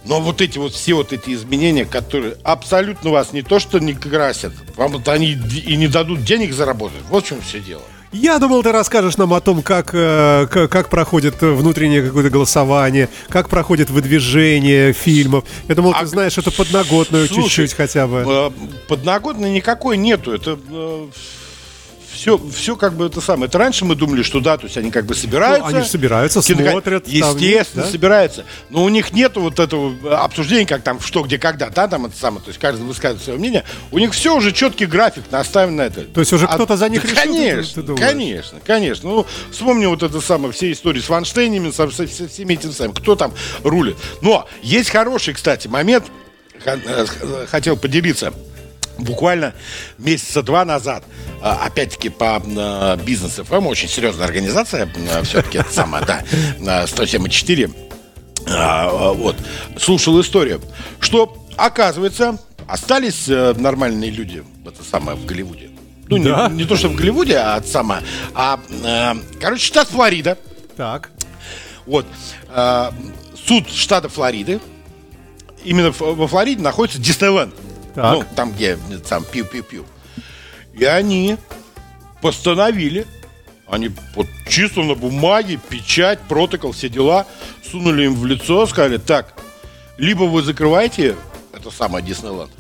Но 0.05 0.21
вот 0.21 0.41
эти 0.41 0.59
вот 0.59 0.73
все 0.73 0.95
вот 0.95 1.13
эти 1.13 1.35
изменения, 1.35 1.85
которые 1.85 2.37
абсолютно 2.45 3.11
вас 3.11 3.33
не 3.33 3.43
то 3.43 3.59
что 3.59 3.79
не 3.79 3.93
красят, 3.95 4.53
вам 4.77 4.93
вот 4.93 5.09
они 5.09 5.33
и 5.67 5.77
не 5.77 5.89
дадут 5.89 6.25
денег 6.25 6.53
заработать. 6.55 7.01
Вот 7.11 7.25
в 7.25 7.29
чем 7.29 7.41
все 7.43 7.61
дело. 7.61 7.83
Я 8.11 8.39
думал, 8.39 8.63
ты 8.63 8.73
расскажешь 8.73 9.19
нам 9.19 9.35
о 9.35 9.41
том, 9.43 9.61
как, 9.63 9.91
э, 9.93 10.47
к- 10.51 10.69
как 10.69 10.89
проходит 10.89 11.43
внутреннее 11.43 12.03
какое-то 12.03 12.31
голосование, 12.31 13.11
как 13.29 13.51
проходит 13.51 13.91
выдвижение 13.91 14.95
фильмов. 14.95 15.45
Я 15.69 15.75
думал, 15.75 15.93
ты 15.93 15.99
А, 15.99 16.07
знаешь 16.07 16.39
эту 16.39 16.51
подноготную 16.51 17.29
чуть-чуть 17.29 17.75
хотя 17.75 18.07
бы. 18.07 18.25
Э, 18.27 18.51
Подноготной 18.89 19.51
никакой 19.51 19.99
нету. 19.99 20.33
Это 20.33 20.59
все, 22.19 22.39
все 22.53 22.77
как 22.77 22.95
бы 22.95 23.07
это 23.07 23.21
самое. 23.21 23.47
Это 23.49 23.59
раньше 23.59 23.85
мы 23.85 23.95
думали, 23.95 24.23
что 24.23 24.41
да, 24.41 24.59
то 24.59 24.65
есть 24.65 24.77
они 24.77 24.91
как 24.91 25.07
бы 25.07 25.15
собираются. 25.15 25.71
Ну, 25.71 25.77
они 25.79 25.87
собираются, 25.87 26.41
кино- 26.43 26.71
смотрят, 26.73 27.05
там, 27.05 27.13
Естественно, 27.15 27.85
да? 27.85 27.91
собираются. 27.91 28.45
Но 28.71 28.83
у 28.85 28.89
них 28.89 29.13
нету 29.13 29.41
вот 29.41 29.59
этого 29.61 30.23
обсуждения, 30.23 30.67
как 30.67 30.83
там 30.83 31.01
что, 31.01 31.23
где, 31.23 31.39
когда, 31.39 31.71
да, 31.71 31.87
там 31.89 32.07
это 32.07 32.17
самое. 32.17 32.43
То 32.43 32.49
есть 32.49 32.61
каждый 32.61 32.83
высказывает 32.85 33.23
свое 33.23 33.39
мнение. 33.39 33.65
У 33.93 33.99
них 33.99 34.13
все 34.13 34.37
уже 34.37 34.53
четкий 34.53 34.87
график 34.87 35.25
наставлен 35.31 35.77
на 35.77 35.83
это. 35.83 36.03
То 36.03 36.21
есть 36.21 36.33
уже 36.33 36.47
кто-то 36.49 36.77
за 36.77 36.89
них 36.89 37.03
да, 37.03 37.09
решил, 37.09 37.23
ты- 37.23 37.29
Конечно, 37.51 37.75
ты 37.75 37.83
думаешь? 37.87 38.07
конечно, 38.11 38.61
конечно. 38.67 39.09
Ну, 39.11 39.27
вспомни 39.53 39.87
вот 39.87 40.03
это 40.03 40.21
самое, 40.21 40.53
все 40.53 40.73
истории 40.73 41.01
с 41.01 41.09
Ванштейнами, 41.09 41.71
со, 41.71 41.89
со- 41.91 42.07
со 42.09 42.29
всеми 42.29 42.55
этими 42.55 42.73
самыми, 42.73 42.95
кто 42.95 43.15
там 43.17 43.33
рулит. 43.63 43.97
Но 44.23 44.49
есть 44.63 44.91
хороший, 44.91 45.35
кстати, 45.35 45.69
момент, 45.69 46.05
э, 46.65 47.07
х- 47.07 47.47
хотел 47.47 47.77
поделиться. 47.77 48.33
Буквально 48.99 49.55
месяца 49.97 50.43
два 50.43 50.65
назад, 50.65 51.05
а, 51.41 51.65
опять-таки 51.67 52.09
по 52.09 52.43
э, 52.45 52.97
бизнес 53.05 53.35
ФМ, 53.35 53.67
очень 53.69 53.89
серьезная 53.89 54.27
организация, 54.27 54.91
все-таки 55.23 55.59
это 55.59 55.73
самое, 55.73 56.05
да, 56.05 56.25
э, 56.59 56.87
107,4, 56.87 57.73
а, 58.49 58.89
а, 58.91 59.13
вот, 59.13 59.37
слушал 59.79 60.21
историю, 60.21 60.61
что, 60.99 61.37
оказывается, 61.57 62.39
остались 62.67 63.29
э, 63.29 63.55
нормальные 63.57 64.11
люди, 64.11 64.43
это 64.67 64.83
самое, 64.83 65.17
в 65.17 65.25
Голливуде. 65.27 65.71
Ну, 66.09 66.17
не- 66.17 66.25
Да? 66.25 66.49
не, 66.49 66.65
то, 66.65 66.77
что 66.77 66.89
в 66.89 66.97
Голливуде, 66.97 67.37
а 67.39 67.63
самое, 67.63 68.03
а, 68.35 68.59
э, 68.83 69.15
короче, 69.41 69.65
штат 69.65 69.87
Флорида, 69.89 70.37
Так. 70.77 71.11
вот, 71.87 72.05
э, 72.49 72.91
суд 73.47 73.71
штата 73.71 74.09
Флориды, 74.09 74.59
именно 75.63 75.93
во 75.93 76.27
Флориде 76.27 76.63
находится 76.63 76.99
Диснейленд. 77.01 77.55
Так. 77.99 78.15
Ну, 78.15 78.25
там, 78.37 78.53
где 78.53 78.79
там 79.09 79.25
пиу-пиу-пиу. 79.25 79.85
И 80.73 80.85
они 80.85 81.37
постановили, 82.23 83.09
они 83.67 83.91
вот 84.15 84.29
чисто 84.49 84.85
на 84.85 84.95
бумаге, 84.95 85.59
печать, 85.69 86.21
протокол, 86.29 86.71
все 86.71 86.89
дела, 86.89 87.27
сунули 87.69 88.05
им 88.05 88.15
в 88.15 88.25
лицо, 88.25 88.69
сказали, 88.69 88.99
так, 88.99 89.35
либо 89.97 90.25
вы 90.25 90.43
закрываете 90.43 91.17
это 91.53 91.73
самое 91.73 92.05
Диснейленд, 92.05 92.53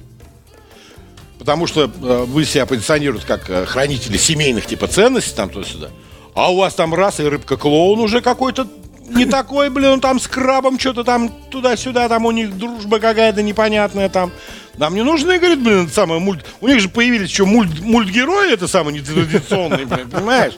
потому 1.38 1.68
что 1.68 1.84
э, 1.84 2.24
вы 2.26 2.44
себя 2.44 2.66
позиционируете 2.66 3.24
как 3.24 3.48
э, 3.48 3.64
хранители 3.64 4.16
семейных 4.16 4.66
типа 4.66 4.88
ценностей 4.88 5.36
там 5.36 5.50
туда-сюда, 5.50 5.90
а 6.34 6.52
у 6.52 6.56
вас 6.56 6.74
там 6.74 6.92
раз 6.92 7.20
и 7.20 7.22
рыбка-клоун 7.22 8.00
уже 8.00 8.22
какой-то 8.22 8.66
не 9.08 9.26
такой, 9.26 9.70
блин, 9.70 9.90
он 9.90 10.00
там 10.00 10.20
с 10.20 10.26
крабом 10.26 10.78
что-то 10.78 11.04
там 11.04 11.30
туда-сюда, 11.50 12.08
там 12.08 12.26
у 12.26 12.30
них 12.30 12.56
дружба 12.56 12.98
какая-то 12.98 13.42
непонятная 13.42 14.08
там. 14.08 14.32
Нам 14.76 14.94
не 14.94 15.02
нужны, 15.02 15.38
говорит, 15.38 15.60
блин, 15.60 15.84
это 15.84 15.94
самое 15.94 16.20
мульт. 16.20 16.46
У 16.60 16.68
них 16.68 16.80
же 16.80 16.88
появились 16.88 17.30
еще 17.30 17.44
мульт, 17.44 17.80
мультгерои, 17.80 18.52
это 18.52 18.68
самое 18.68 18.98
нетрадиционные, 18.98 19.86
блин, 19.86 20.08
понимаешь? 20.08 20.54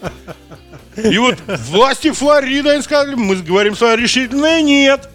И 0.97 1.17
вот 1.19 1.39
власти 1.69 2.11
Флориды 2.11 2.69
они 2.71 2.83
сказали, 2.83 3.15
мы 3.15 3.37
говорим 3.37 3.75
с 3.75 3.81
вами 3.81 4.01
решительно 4.01 4.61
нет. 4.61 5.09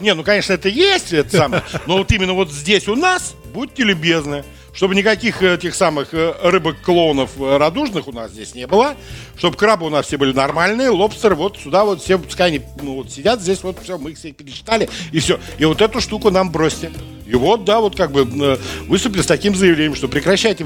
Не, 0.00 0.14
ну, 0.14 0.22
конечно, 0.22 0.52
это 0.52 0.68
есть, 0.68 1.12
это 1.12 1.36
самое, 1.36 1.64
но 1.86 1.98
вот 1.98 2.10
именно 2.12 2.32
вот 2.32 2.52
здесь 2.52 2.86
у 2.88 2.94
нас 2.94 3.34
будьте 3.52 3.82
любезны, 3.82 4.44
чтобы 4.78 4.94
никаких 4.94 5.42
этих 5.42 5.74
самых 5.74 6.14
э, 6.14 6.36
рыбок-клоунов 6.40 7.30
э, 7.40 7.56
радужных 7.56 8.06
у 8.06 8.12
нас 8.12 8.30
здесь 8.30 8.54
не 8.54 8.64
было, 8.68 8.94
чтобы 9.36 9.56
крабы 9.56 9.86
у 9.86 9.88
нас 9.88 10.06
все 10.06 10.18
были 10.18 10.32
нормальные, 10.32 10.90
лобстеры 10.90 11.34
вот 11.34 11.58
сюда 11.58 11.84
вот 11.84 12.00
все, 12.00 12.16
пускай 12.16 12.46
они 12.46 12.60
ну, 12.80 12.94
вот 12.94 13.10
сидят 13.10 13.40
здесь, 13.40 13.64
вот 13.64 13.76
все, 13.82 13.98
мы 13.98 14.12
их 14.12 14.18
всех 14.18 14.36
пересчитали, 14.36 14.88
и 15.10 15.18
все. 15.18 15.40
И 15.58 15.64
вот 15.64 15.82
эту 15.82 16.00
штуку 16.00 16.30
нам 16.30 16.52
бросьте. 16.52 16.92
И 17.26 17.34
вот, 17.34 17.64
да, 17.64 17.80
вот 17.80 17.96
как 17.96 18.12
бы 18.12 18.20
э, 18.20 18.56
выступили 18.86 19.22
с 19.22 19.26
таким 19.26 19.56
заявлением, 19.56 19.96
что 19.96 20.06
прекращайте 20.06 20.64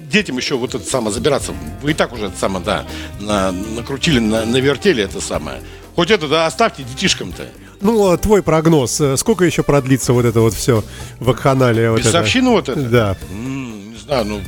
детям 0.00 0.36
еще 0.36 0.56
вот 0.56 0.74
это 0.74 0.84
самое 0.84 1.10
забираться. 1.14 1.54
Вы 1.80 1.92
и 1.92 1.94
так 1.94 2.12
уже 2.12 2.26
это 2.26 2.36
самое, 2.36 2.62
да, 2.62 2.84
на, 3.20 3.52
накрутили, 3.52 4.18
на, 4.18 4.44
навертели 4.44 5.02
это 5.02 5.22
самое. 5.22 5.62
Хоть 5.96 6.10
это, 6.10 6.28
да, 6.28 6.44
оставьте 6.44 6.82
детишкам-то. 6.82 7.48
Ну, 7.80 8.10
а 8.10 8.16
твой 8.16 8.42
прогноз, 8.42 9.00
э, 9.00 9.16
сколько 9.16 9.44
еще 9.44 9.62
продлится 9.62 10.12
вот 10.12 10.24
это 10.24 10.40
вот 10.40 10.54
все 10.54 10.84
вакханалия? 11.20 11.90
Вот 11.90 12.00
Бесовщина 12.00 12.50
вот 12.50 12.68
это? 12.68 12.80
Да. 12.80 13.16
М-м, 13.30 13.92
не 13.92 13.98
знаю, 13.98 14.24
ну... 14.24 14.40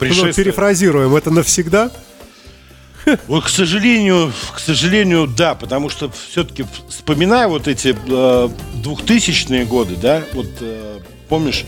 Ну, 0.00 0.32
перефразируем, 0.32 1.14
это 1.14 1.30
навсегда? 1.30 1.90
Вот, 3.26 3.44
к 3.44 3.48
сожалению, 3.48 4.32
к 4.54 4.58
сожалению, 4.58 5.26
да, 5.26 5.54
потому 5.54 5.88
что 5.90 6.10
все-таки 6.28 6.64
вспоминая 6.88 7.48
вот 7.48 7.68
эти 7.68 7.88
э, 7.94 8.48
2000-е 8.82 9.64
годы, 9.66 9.96
да, 9.96 10.22
вот 10.32 10.48
э, 10.60 11.00
помнишь, 11.28 11.64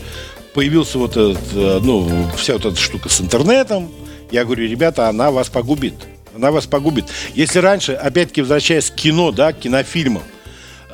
появился 0.53 0.97
вот 0.97 1.11
этот, 1.11 1.37
э, 1.53 1.79
ну, 1.83 2.27
вся 2.35 2.53
вот 2.53 2.65
эта 2.65 2.75
штука 2.75 3.09
с 3.09 3.21
интернетом, 3.21 3.91
я 4.31 4.43
говорю, 4.45 4.67
ребята, 4.67 5.09
она 5.09 5.29
вас 5.29 5.49
погубит, 5.49 5.93
она 6.35 6.51
вас 6.51 6.65
погубит. 6.65 7.05
Если 7.35 7.59
раньше, 7.59 7.93
опять-таки, 7.93 8.41
возвращаясь 8.41 8.89
к 8.89 8.95
кино, 8.95 9.31
да, 9.31 9.53
к 9.53 9.59
кинофильмам, 9.59 10.23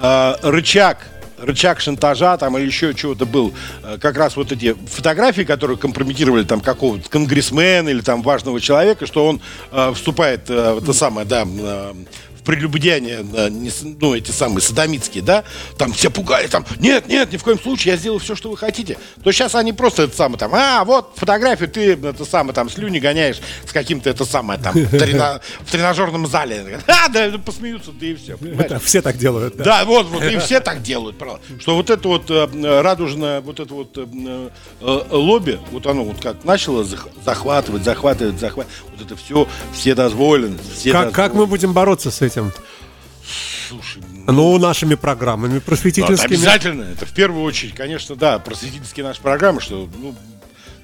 э, 0.03 0.35
рычаг 0.43 1.07
рычаг 1.39 1.81
шантажа 1.81 2.37
там 2.37 2.57
или 2.57 2.65
еще 2.65 2.93
чего-то 2.93 3.25
был. 3.25 3.53
Э, 3.83 3.97
как 3.99 4.17
раз 4.17 4.35
вот 4.35 4.51
эти 4.51 4.75
фотографии, 4.87 5.43
которые 5.43 5.77
компрометировали 5.77 6.43
там 6.43 6.61
какого-то 6.61 7.09
конгрессмена 7.09 7.89
или 7.89 8.01
там 8.01 8.21
важного 8.21 8.61
человека, 8.61 9.05
что 9.05 9.27
он 9.27 9.41
э, 9.71 9.93
вступает 9.93 10.49
э, 10.49 10.73
в 10.73 10.83
это 10.83 10.93
самое, 10.93 11.27
да, 11.27 11.45
э, 11.45 11.93
прелюбодеяния, 12.45 13.23
ну, 13.99 14.15
эти 14.15 14.31
самые 14.31 14.61
садомитские, 14.61 15.23
да, 15.23 15.43
там 15.77 15.93
все 15.93 16.09
пугали, 16.09 16.47
там, 16.47 16.65
нет, 16.79 17.07
нет, 17.07 17.31
ни 17.31 17.37
в 17.37 17.43
коем 17.43 17.59
случае, 17.59 17.93
я 17.93 17.97
сделаю 17.97 18.19
все, 18.19 18.35
что 18.35 18.49
вы 18.49 18.57
хотите. 18.57 18.97
То 19.23 19.31
сейчас 19.31 19.55
они 19.55 19.73
просто 19.73 20.03
это 20.03 20.15
самое, 20.15 20.39
там, 20.39 20.53
а, 20.53 20.83
вот 20.83 21.13
фотографию 21.15 21.69
ты, 21.69 21.93
это 21.93 22.25
самое, 22.25 22.53
там, 22.53 22.69
слюни 22.69 22.99
гоняешь 22.99 23.39
с 23.67 23.71
каким-то, 23.71 24.09
это 24.09 24.25
самое, 24.25 24.59
там, 24.59 24.73
в, 24.73 24.89
трена, 24.97 25.41
в 25.61 25.71
тренажерном 25.71 26.27
зале. 26.27 26.79
А, 26.87 27.09
да, 27.09 27.31
посмеются, 27.37 27.91
да 27.91 28.05
и 28.05 28.15
все. 28.15 28.37
Это 28.59 28.79
все 28.79 29.01
так 29.01 29.17
делают. 29.17 29.57
Да, 29.57 29.63
да 29.63 29.85
вот, 29.85 30.07
вот, 30.07 30.23
и 30.23 30.37
все 30.37 30.59
так 30.59 30.81
делают, 30.81 31.17
правда. 31.17 31.41
Что 31.59 31.75
вот 31.75 31.89
это 31.89 32.07
вот 32.07 32.29
э, 32.29 32.81
радужное, 32.81 33.41
вот 33.41 33.59
это 33.59 33.73
вот 33.73 33.97
э, 33.97 34.05
э, 34.81 35.01
лобби, 35.11 35.59
вот 35.71 35.87
оно 35.87 36.03
вот 36.03 36.21
как 36.21 36.43
начало 36.43 36.83
захватывать, 36.83 37.83
захватывать, 37.83 38.39
захватывать, 38.39 38.81
вот 38.91 39.05
это 39.05 39.15
все, 39.15 39.47
все 39.73 39.95
дозволены. 39.95 40.57
Все 40.57 40.91
как, 40.91 41.05
дозволены. 41.05 41.11
как 41.11 41.33
мы 41.33 41.47
будем 41.47 41.73
бороться 41.73 42.11
с 42.11 42.21
этим? 42.21 42.32
Этим? 42.33 42.51
Слушай, 43.69 44.03
ну, 44.27 44.57
нашими 44.57 44.95
программами 44.95 45.59
просветительскими. 45.59 46.17
Да, 46.17 46.23
обязательно. 46.23 46.83
Это 46.83 47.05
в 47.05 47.13
первую 47.13 47.43
очередь, 47.43 47.73
конечно, 47.73 48.15
да, 48.15 48.39
просветительские 48.39 49.05
наши 49.05 49.21
программы, 49.21 49.61
что, 49.61 49.89
ну, 49.97 50.13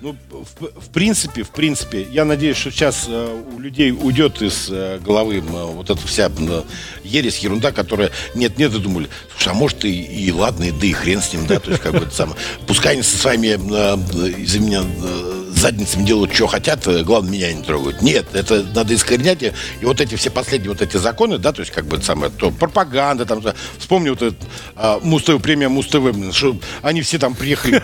ну, 0.02 0.16
в, 0.32 0.82
в 0.82 0.90
принципе, 0.92 1.44
в 1.44 1.50
принципе, 1.50 2.08
я 2.10 2.24
надеюсь, 2.24 2.56
что 2.56 2.72
сейчас 2.72 3.06
э, 3.10 3.44
у 3.54 3.60
людей 3.60 3.92
уйдет 3.92 4.42
из 4.42 4.70
э, 4.72 4.98
головы 5.00 5.40
э, 5.40 5.42
вот 5.42 5.90
эта 5.90 6.08
вся 6.08 6.32
э, 6.38 6.64
ересь, 7.04 7.40
ерунда, 7.40 7.74
которая 7.74 8.10
нет-нет, 8.34 8.74
и 8.74 8.80
думали, 8.80 9.10
слушай, 9.34 9.50
а 9.50 9.54
может 9.54 9.84
и, 9.84 9.92
и 9.92 10.32
ладно, 10.32 10.64
и 10.64 10.72
да 10.72 10.88
и 10.88 10.94
хрен 10.94 11.22
с 11.22 11.34
ним, 11.34 11.48
да, 11.48 11.60
то 11.60 11.72
есть 11.72 11.84
как 11.84 11.92
бы 11.92 12.06
это 12.06 12.16
самое. 12.16 12.38
Пускай 12.66 12.94
они 12.94 13.02
со 13.02 13.18
своими, 13.18 13.50
э, 13.50 14.42
из-за 14.42 14.60
меня, 14.60 14.84
э, 14.84 15.49
задницами 15.60 16.06
делают, 16.06 16.34
что 16.34 16.48
хотят, 16.48 16.88
э, 16.88 17.04
главное, 17.04 17.32
меня 17.32 17.54
не 17.54 17.64
трогают. 17.64 18.02
Нет, 18.02 18.28
это 18.34 18.64
надо 18.74 18.96
искоренять. 18.96 19.44
И 19.44 19.52
вот 19.84 20.02
эти 20.02 20.16
все 20.16 20.30
последние 20.30 20.72
вот 20.72 20.82
эти 20.82 20.98
законы, 20.98 21.38
да, 21.38 21.52
то 21.52 21.62
есть 21.62 21.72
как 21.72 21.86
бы 21.86 22.02
самое, 22.02 22.32
то 22.32 22.52
пропаганда, 22.52 23.26
там, 23.26 23.44
вспомни 23.78 24.10
вот 24.10 24.22
этот 24.22 24.40
а, 24.76 25.00
Муз-ТВ, 25.02 25.42
премия 25.42 25.70
Муз-ТВ, 25.70 26.36
что 26.36 26.58
они 26.82 27.02
все 27.02 27.20
там 27.20 27.36
приехали, 27.36 27.82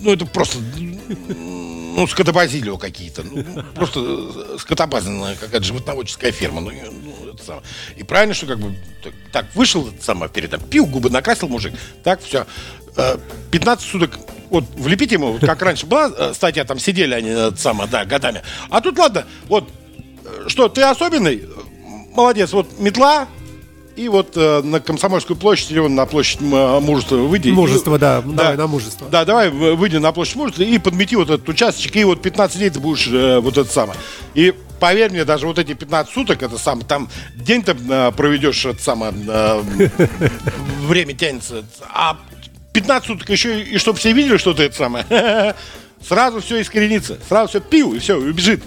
ну, 0.00 0.12
это 0.12 0.26
просто 0.26 0.58
ну, 1.94 2.06
скотобазилио 2.06 2.76
какие-то. 2.78 3.22
Ну, 3.22 3.44
просто 3.74 4.58
скотобазная 4.58 5.36
какая-то 5.36 5.64
животноводческая 5.64 6.32
ферма. 6.32 6.60
Ну, 6.60 6.70
ну, 6.70 7.32
это 7.32 7.44
самое. 7.44 7.64
И 7.96 8.02
правильно, 8.02 8.34
что 8.34 8.46
как 8.46 8.58
бы 8.58 8.76
так, 9.02 9.12
так 9.32 9.46
вышел 9.54 9.88
это 9.88 10.02
самое 10.02 10.30
перед 10.30 10.50
пил, 10.68 10.86
губы 10.86 11.10
накрасил 11.10 11.48
мужик. 11.48 11.74
Так, 12.02 12.22
все. 12.22 12.46
15 13.50 13.84
э, 13.86 13.90
суток 13.90 14.18
вот 14.50 14.64
влепить 14.74 15.12
ему, 15.12 15.38
как 15.40 15.62
раньше 15.62 15.86
была 15.86 16.10
э, 16.16 16.34
статья, 16.34 16.64
там 16.64 16.78
сидели 16.78 17.14
они 17.14 17.30
э, 17.30 17.52
само, 17.56 17.86
да, 17.86 18.04
годами. 18.04 18.42
А 18.68 18.80
тут 18.80 18.98
ладно, 18.98 19.24
вот, 19.46 19.70
что, 20.48 20.68
ты 20.68 20.82
особенный? 20.82 21.48
Молодец, 22.12 22.52
вот 22.52 22.78
метла, 22.80 23.28
и 24.00 24.08
вот 24.08 24.32
э, 24.34 24.62
на 24.62 24.80
Комсомольскую 24.80 25.36
площадь 25.36 25.72
или 25.72 25.80
на 25.80 26.06
площадь 26.06 26.40
мужества 26.40 27.16
выйди. 27.16 27.50
Мужество, 27.50 27.96
и, 27.96 27.98
да, 27.98 28.22
да, 28.22 28.32
давай 28.32 28.56
на 28.56 28.66
мужество. 28.66 29.08
Да, 29.10 29.26
давай 29.26 29.50
выйди 29.50 29.98
на 29.98 30.10
площадь 30.12 30.36
мужества 30.36 30.62
и 30.62 30.78
подмети 30.78 31.16
вот 31.16 31.28
этот 31.28 31.46
участочек, 31.46 31.96
и 31.96 32.04
вот 32.04 32.22
15 32.22 32.56
дней 32.56 32.70
ты 32.70 32.80
будешь 32.80 33.08
э, 33.08 33.40
вот 33.40 33.58
это 33.58 33.70
самое. 33.70 33.98
И 34.34 34.54
поверь 34.80 35.10
мне, 35.10 35.26
даже 35.26 35.46
вот 35.46 35.58
эти 35.58 35.74
15 35.74 36.14
суток, 36.14 36.42
это 36.42 36.56
сам, 36.56 36.80
там 36.80 37.10
день 37.36 37.62
ты 37.62 37.76
э, 37.76 38.12
проведешь, 38.16 38.64
это 38.64 38.82
самое, 38.82 39.12
э, 39.28 39.62
время 40.86 41.12
тянется, 41.12 41.66
а 41.92 42.16
15 42.72 43.06
суток 43.06 43.28
еще, 43.28 43.60
и 43.60 43.76
чтобы 43.76 43.98
все 43.98 44.12
видели, 44.12 44.38
что 44.38 44.54
ты 44.54 44.62
это 44.62 44.76
самое, 44.76 45.04
сразу 46.08 46.40
все 46.40 46.62
искоренится, 46.62 47.18
сразу 47.28 47.50
все 47.50 47.60
пил, 47.60 47.92
и 47.92 47.98
все, 47.98 48.16
убежит. 48.16 48.62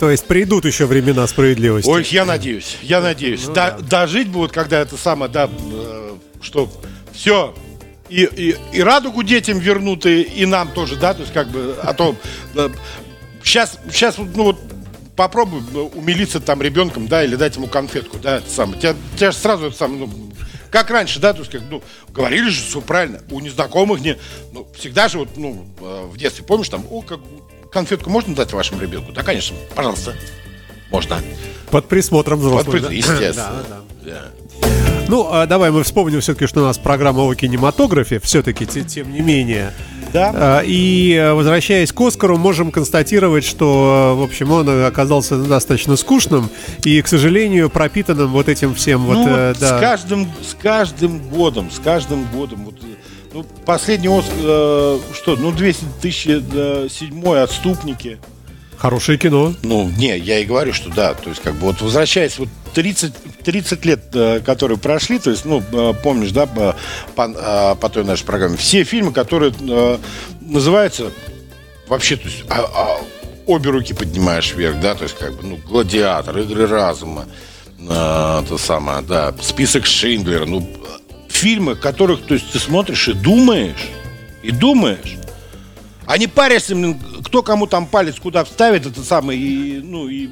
То 0.00 0.10
есть 0.10 0.24
придут 0.24 0.64
еще 0.64 0.86
времена 0.86 1.26
справедливости. 1.26 1.86
Ой, 1.86 2.06
я 2.10 2.24
надеюсь, 2.24 2.78
я 2.80 3.02
надеюсь. 3.02 3.46
Ну, 3.46 3.52
да, 3.52 3.72
да. 3.72 4.06
Дожить 4.06 4.28
будет, 4.28 4.50
когда 4.50 4.80
это 4.80 4.96
самое, 4.96 5.30
да, 5.30 5.50
э, 5.50 6.14
что 6.40 6.72
все, 7.12 7.54
и, 8.08 8.24
и, 8.24 8.56
и 8.72 8.82
радугу 8.82 9.22
детям 9.22 9.58
вернут, 9.58 10.06
и, 10.06 10.22
и 10.22 10.46
нам 10.46 10.72
тоже, 10.72 10.96
да, 10.96 11.12
то 11.12 11.20
есть 11.20 11.34
как 11.34 11.48
бы, 11.48 11.76
а 11.82 11.92
то 11.92 12.16
сейчас, 13.44 13.78
сейчас, 13.90 14.16
ну 14.16 14.44
вот, 14.44 14.58
попробуй 15.16 15.60
умилиться 15.94 16.40
там 16.40 16.62
ребенком, 16.62 17.06
да, 17.06 17.22
или 17.22 17.36
дать 17.36 17.56
ему 17.56 17.66
конфетку, 17.66 18.18
да, 18.18 18.38
это 18.38 18.48
самое. 18.48 18.80
Тебя, 18.80 18.94
тебя 19.16 19.32
же 19.32 19.36
сразу 19.36 19.66
это 19.66 19.76
самое, 19.76 20.06
ну, 20.06 20.30
как 20.70 20.88
раньше, 20.88 21.20
да, 21.20 21.34
то 21.34 21.40
есть, 21.40 21.50
как, 21.50 21.60
ну, 21.68 21.82
говорили 22.08 22.48
же, 22.48 22.62
все 22.62 22.80
правильно, 22.80 23.20
у 23.30 23.40
незнакомых 23.40 24.00
не, 24.00 24.16
ну, 24.52 24.66
всегда 24.78 25.08
же 25.08 25.18
вот, 25.18 25.36
ну, 25.36 25.66
э, 25.78 26.06
в 26.10 26.16
детстве, 26.16 26.42
помнишь, 26.42 26.70
там, 26.70 26.86
о, 26.90 27.02
как, 27.02 27.20
конфетку 27.70 28.10
можно 28.10 28.34
дать 28.34 28.52
вашему 28.52 28.80
ребенку? 28.80 29.12
Да, 29.12 29.22
конечно, 29.22 29.56
пожалуйста, 29.74 30.14
можно. 30.90 31.18
Под 31.70 31.88
присмотром 31.88 32.40
взрослых, 32.40 32.80
Под, 32.80 32.82
да? 32.88 32.92
Естественно. 32.92 33.64
Да, 33.68 34.10
да. 34.10 34.22
Ну, 35.08 35.26
а 35.28 35.46
давай 35.46 35.72
мы 35.72 35.82
вспомним 35.82 36.20
все-таки, 36.20 36.46
что 36.46 36.60
у 36.60 36.64
нас 36.64 36.78
программа 36.78 37.22
о 37.22 37.34
кинематографе, 37.34 38.20
все-таки, 38.20 38.64
тем 38.64 39.12
не 39.12 39.20
менее. 39.20 39.72
Да. 40.12 40.32
А, 40.34 40.60
и 40.64 41.14
э, 41.14 41.32
возвращаясь 41.32 41.92
к 41.92 42.00
Оскару, 42.00 42.36
можем 42.36 42.70
констатировать, 42.70 43.44
что, 43.44 44.14
в 44.16 44.22
общем, 44.22 44.50
он 44.50 44.84
оказался 44.84 45.36
достаточно 45.36 45.96
скучным 45.96 46.48
и, 46.84 47.00
к 47.02 47.08
сожалению, 47.08 47.70
пропитанным 47.70 48.28
вот 48.28 48.48
этим 48.48 48.74
всем 48.74 49.02
ну, 49.02 49.22
вот. 49.22 49.28
Э, 49.28 49.54
да. 49.58 49.78
С 49.78 49.80
каждым, 49.80 50.28
с 50.42 50.54
каждым 50.54 51.18
годом, 51.28 51.70
с 51.70 51.78
каждым 51.78 52.24
годом, 52.32 52.66
вот, 52.66 52.74
ну, 53.32 53.44
последний 53.64 54.08
Оскар, 54.08 54.34
э, 54.38 54.98
что, 55.14 55.36
ну, 55.36 55.52
2007 55.52 56.44
э, 56.52 57.42
отступники. 57.42 58.18
Хорошее 58.76 59.18
кино. 59.18 59.54
Ну, 59.62 59.90
не, 59.90 60.16
я 60.18 60.38
и 60.38 60.44
говорю, 60.44 60.72
что 60.72 60.90
да. 60.90 61.14
То 61.14 61.30
есть, 61.30 61.42
как 61.42 61.54
бы, 61.54 61.66
вот 61.66 61.80
возвращаясь, 61.80 62.38
вот 62.38 62.48
30, 62.74 63.12
30 63.44 63.84
лет, 63.84 64.04
э, 64.14 64.40
которые 64.40 64.78
прошли, 64.78 65.18
то 65.18 65.30
есть, 65.30 65.44
ну, 65.44 65.62
э, 65.72 65.92
помнишь, 66.02 66.32
да, 66.32 66.46
по, 66.46 66.76
по, 67.14 67.74
по 67.74 67.88
той 67.88 68.04
нашей 68.04 68.24
программе, 68.24 68.56
все 68.56 68.84
фильмы, 68.84 69.12
которые 69.12 69.52
называются 70.40 71.12
вообще, 71.86 72.16
то 72.16 72.28
есть, 72.28 72.44
а, 72.48 72.60
а, 72.60 73.00
обе 73.46 73.70
руки 73.70 73.92
поднимаешь 73.92 74.54
вверх, 74.54 74.80
да, 74.80 74.94
то 74.94 75.04
есть, 75.04 75.16
как 75.18 75.34
бы, 75.34 75.46
ну, 75.46 75.56
«Гладиатор», 75.56 76.38
«Игры 76.38 76.66
разума», 76.66 77.26
э, 77.78 77.84
то 78.48 78.58
самое, 78.58 79.02
да, 79.02 79.34
«Список 79.42 79.86
Шиндлера», 79.86 80.46
ну, 80.46 80.66
фильмы, 81.40 81.74
которых, 81.74 82.22
то 82.26 82.34
есть, 82.34 82.52
ты 82.52 82.58
смотришь 82.58 83.08
и 83.08 83.14
думаешь, 83.14 83.88
и 84.42 84.50
думаешь, 84.50 85.16
а 86.06 86.18
не 86.18 86.26
паришься, 86.26 86.74
кто 87.24 87.42
кому 87.42 87.66
там 87.66 87.86
палец 87.86 88.16
куда 88.20 88.44
вставит, 88.44 88.86
это 88.86 89.02
самое, 89.02 89.40
и, 89.40 89.80
ну, 89.80 90.08
и 90.08 90.28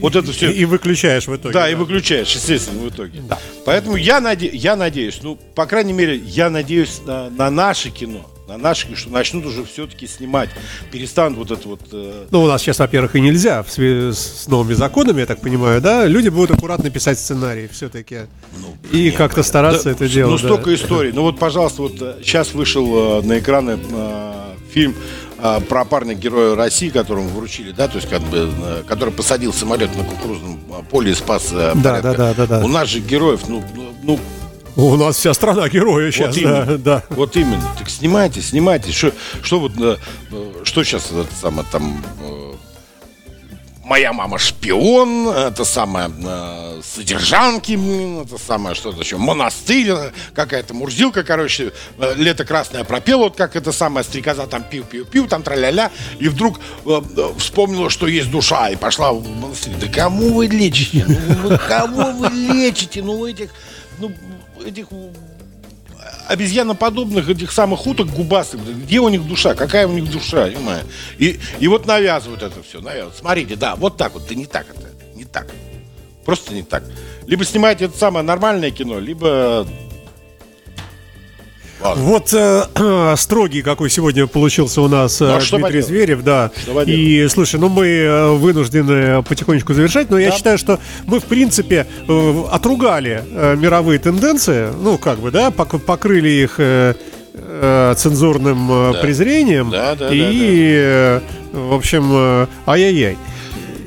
вот 0.00 0.16
это 0.16 0.32
все. 0.32 0.50
И, 0.50 0.60
и 0.60 0.64
выключаешь 0.64 1.26
в 1.26 1.34
итоге. 1.34 1.52
Да, 1.52 1.62
да, 1.62 1.70
и 1.70 1.74
выключаешь, 1.74 2.32
естественно, 2.34 2.80
в 2.80 2.88
итоге. 2.88 3.20
Да. 3.28 3.38
Поэтому 3.64 3.96
я, 3.96 4.20
наде... 4.20 4.48
я 4.52 4.76
надеюсь, 4.76 5.20
ну, 5.22 5.36
по 5.54 5.66
крайней 5.66 5.92
мере, 5.92 6.16
я 6.16 6.50
надеюсь 6.50 7.00
на, 7.06 7.30
на 7.30 7.50
наше 7.50 7.90
кино 7.90 8.30
на 8.46 8.58
наших, 8.58 8.96
что 8.98 9.10
начнут 9.10 9.46
уже 9.46 9.64
все-таки 9.64 10.06
снимать, 10.06 10.50
перестанут 10.90 11.38
вот 11.38 11.50
это 11.50 11.68
вот... 11.68 11.80
Э... 11.92 12.26
Ну, 12.30 12.42
у 12.42 12.46
нас 12.46 12.60
сейчас, 12.60 12.78
во-первых, 12.78 13.16
и 13.16 13.20
нельзя 13.20 13.62
в 13.62 13.70
связи 13.70 14.14
с 14.14 14.46
новыми 14.46 14.74
законами, 14.74 15.20
я 15.20 15.26
так 15.26 15.40
понимаю, 15.40 15.80
да? 15.80 16.06
Люди 16.06 16.28
будут 16.28 16.58
аккуратно 16.58 16.90
писать 16.90 17.18
сценарии 17.18 17.68
все-таки. 17.72 18.20
Ну, 18.60 18.76
и 18.92 19.10
как-то 19.10 19.42
стараться 19.42 19.84
да, 19.84 19.90
это 19.92 20.08
делать. 20.08 20.32
Ну, 20.32 20.38
столько 20.38 20.70
да. 20.70 20.74
историй. 20.74 21.12
Ну, 21.12 21.22
вот, 21.22 21.38
пожалуйста, 21.38 21.82
вот 21.82 21.92
сейчас 22.22 22.52
э, 22.52 22.56
вышел 22.56 23.20
э, 23.20 23.22
на 23.22 23.38
экраны 23.38 23.78
э, 23.78 24.54
фильм 24.70 24.94
э, 25.38 25.60
про 25.66 25.86
парня 25.86 26.14
героя 26.14 26.54
России, 26.54 26.90
которому 26.90 27.28
вручили, 27.28 27.72
да, 27.72 27.88
то 27.88 27.96
есть 27.96 28.10
как 28.10 28.20
бы, 28.22 28.50
э, 28.52 28.82
который 28.86 29.14
посадил 29.14 29.54
самолет 29.54 29.96
на 29.96 30.04
кукурузном 30.04 30.60
поле 30.90 31.12
и 31.12 31.14
спас 31.14 31.50
да, 31.50 31.72
да, 31.74 32.02
да, 32.02 32.34
да, 32.34 32.46
да. 32.46 32.60
У 32.60 32.68
нас 32.68 32.88
же 32.88 33.00
героев, 33.00 33.48
ну, 33.48 33.64
ну 34.02 34.18
У 34.76 34.96
нас 34.96 35.16
вся 35.16 35.32
страна 35.34 35.68
героя 35.68 36.10
сейчас, 36.10 36.34
Вот 36.36 36.44
да, 36.44 36.62
именно. 36.64 36.78
да. 36.78 37.02
Вот 37.10 37.36
именно. 37.36 37.62
Так 37.78 37.88
снимайте, 37.88 38.42
снимайте. 38.42 38.90
Что, 38.92 39.12
что 39.42 39.60
вот, 39.60 39.72
э, 39.78 39.96
э, 40.32 40.52
что 40.64 40.82
сейчас 40.84 41.10
это 41.12 41.28
самое 41.40 41.66
там... 41.70 42.04
э, 42.22 42.40
Моя 43.84 44.14
мама 44.14 44.38
шпион, 44.38 45.28
это 45.28 45.64
самое 45.66 46.10
э, 46.10 46.80
содержанки, 46.82 47.78
это 48.22 48.38
самое 48.38 48.74
что-то 48.74 49.00
еще, 49.02 49.18
монастырь, 49.18 49.92
какая-то 50.34 50.72
мурзилка, 50.72 51.22
короче, 51.22 51.70
э, 51.98 52.14
лето 52.16 52.46
красное 52.46 52.82
пропела, 52.84 53.24
вот 53.24 53.36
как 53.36 53.56
это 53.56 53.72
самое, 53.72 54.02
стрекоза 54.02 54.46
там 54.46 54.62
пиу-пиу-пиу, 54.68 55.28
там 55.28 55.42
тра-ля-ля, 55.42 55.90
и 56.18 56.28
вдруг 56.28 56.60
э, 56.86 57.00
вспомнила, 57.36 57.90
что 57.90 58.06
есть 58.06 58.30
душа, 58.30 58.70
и 58.70 58.76
пошла 58.76 59.12
в 59.12 59.22
монастырь. 59.28 59.74
Да 59.78 59.86
кому 59.88 60.32
вы 60.32 60.46
лечите? 60.46 61.04
Ну, 61.06 61.48
вы 61.50 61.58
кого 61.58 62.10
вы 62.12 62.28
лечите? 62.30 63.02
Ну, 63.02 63.26
этих, 63.26 63.50
ну, 63.98 64.12
этих 64.64 64.88
обезьяноподобных 66.28 67.28
этих 67.28 67.52
самых 67.52 67.86
уток 67.86 68.08
губастых, 68.08 68.60
где 68.60 69.00
у 69.00 69.08
них 69.08 69.26
душа, 69.26 69.54
какая 69.54 69.86
у 69.86 69.92
них 69.92 70.10
душа, 70.10 70.46
ё-моё. 70.46 70.82
И, 71.18 71.38
и 71.60 71.68
вот 71.68 71.86
навязывают 71.86 72.42
это 72.42 72.62
все, 72.62 72.80
навязывают. 72.80 73.16
Смотрите, 73.16 73.56
да, 73.56 73.74
вот 73.76 73.96
так 73.96 74.14
вот, 74.14 74.26
да 74.28 74.34
не 74.34 74.46
так 74.46 74.66
это, 74.70 74.88
не 75.14 75.24
так. 75.24 75.50
Просто 76.24 76.54
не 76.54 76.62
так. 76.62 76.84
Либо 77.26 77.44
снимайте 77.44 77.86
это 77.86 77.96
самое 77.96 78.24
нормальное 78.24 78.70
кино, 78.70 78.98
либо... 78.98 79.66
Ладно. 81.80 82.02
Вот 82.04 82.32
э, 82.32 83.14
строгий 83.16 83.62
какой 83.62 83.90
сегодня 83.90 84.26
получился 84.26 84.80
у 84.80 84.88
нас 84.88 85.20
э, 85.20 85.26
Ну, 85.26 85.34
а 85.36 85.40
что 85.40 85.56
Дмитрий 85.58 85.80
поделать? 85.82 85.86
Зверев, 85.86 86.22
да. 86.22 86.50
И 86.86 87.26
слушай, 87.28 87.60
ну 87.60 87.68
мы 87.68 87.86
э, 87.86 88.30
вынуждены 88.32 89.22
потихонечку 89.22 89.74
завершать, 89.74 90.08
но 90.10 90.18
я 90.18 90.30
Да. 90.30 90.36
считаю, 90.36 90.56
что 90.58 90.78
мы 91.06 91.20
в 91.20 91.24
принципе 91.24 91.86
э, 92.08 92.42
отругали 92.50 93.24
э, 93.30 93.56
мировые 93.56 93.98
тенденции, 93.98 94.68
ну 94.82 94.98
как 94.98 95.18
бы, 95.18 95.30
да, 95.30 95.48
пок- 95.50 95.78
покрыли 95.80 96.28
их 96.28 96.54
э, 96.58 96.94
э, 97.34 97.94
цензурным 97.98 98.70
э, 98.70 98.92
Да. 98.94 99.00
презрением 99.00 99.70
Да, 99.70 99.94
да, 99.96 100.08
и, 100.12 100.74
э, 100.76 101.20
в 101.52 101.74
общем, 101.74 102.08
э, 102.12 102.46
ай-яй-яй. 102.66 103.18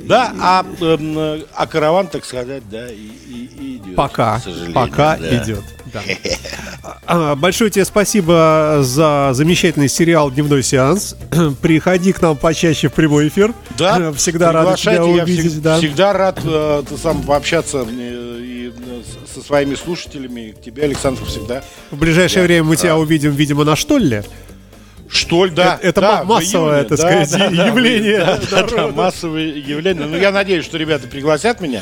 Да, 0.04 0.32
а, 0.40 0.66
эм, 0.82 1.18
э, 1.20 1.42
а 1.54 1.68
караван, 1.68 2.08
так 2.08 2.24
сказать, 2.26 2.64
да, 2.70 2.88
и, 2.88 2.94
и- 2.96 3.50
и 3.60 3.78
идет. 3.78 3.96
Пока, 3.96 4.42
пока 4.74 5.18
да. 5.18 5.38
идет. 5.44 5.64
да. 5.94 6.02
А, 7.06 7.36
Большое 7.36 7.70
тебе 7.72 7.86
спасибо 7.86 8.80
за 8.82 9.32
замечательный 9.34 9.90
сериал 9.90 10.32
«Дневной 10.32 10.64
сеанс». 10.64 11.16
Приходи 11.62 12.14
к 12.14 12.22
нам 12.22 12.36
почаще 12.38 12.90
в 12.90 12.94
прямой 12.94 13.28
эфир. 13.28 13.54
Да, 13.78 14.12
Всегда 14.14 14.52
рад 14.52 14.78
тебя 14.80 15.04
увидеть. 15.04 15.54
всег- 15.54 15.62
да. 15.62 15.78
Всегда 15.78 16.14
рад 16.14 16.40
э, 16.44 16.84
сам 17.02 17.24
пообщаться 17.24 17.86
э, 17.88 18.40
и 18.42 18.70
э, 18.76 19.02
со 19.34 19.42
своими 19.42 19.76
слушателями. 19.76 20.52
К 20.58 20.62
тебе, 20.62 20.84
Александр, 20.84 21.24
всегда. 21.26 21.64
В 21.92 21.98
ближайшее 21.98 22.42
Я 22.42 22.48
время 22.48 22.64
мы 22.64 22.72
рад. 22.72 22.80
тебя 22.82 22.98
увидим, 22.98 23.32
видимо, 23.32 23.64
на 23.64 23.76
Штолле. 23.76 24.24
Что 25.10 25.46
ли, 25.46 25.52
да. 25.52 25.76
Это- 25.82 25.88
это 25.88 26.02
да, 26.02 26.24
массовое, 26.26 26.80
июне, 26.84 26.90
так 26.90 26.98
да, 27.00 27.26
сказать, 27.26 27.32
да, 27.56 27.66
явление 27.68 28.20
Да, 28.20 28.40
да, 28.52 28.68
да, 28.68 28.88
массовое 28.90 29.46
явление. 29.56 30.06
Ну, 30.06 30.18
я 30.18 30.32
надеюсь, 30.32 30.66
что 30.66 30.78
ребята 30.78 31.08
пригласят 31.08 31.62
меня. 31.62 31.82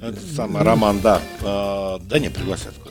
Это 0.00 0.16
самое, 0.34 0.64
Роман, 0.64 1.00
да. 1.00 1.20
Э, 1.42 1.98
Да 2.02 2.18
не, 2.18 2.30
пригласят. 2.30 2.72
Э, 2.84 2.88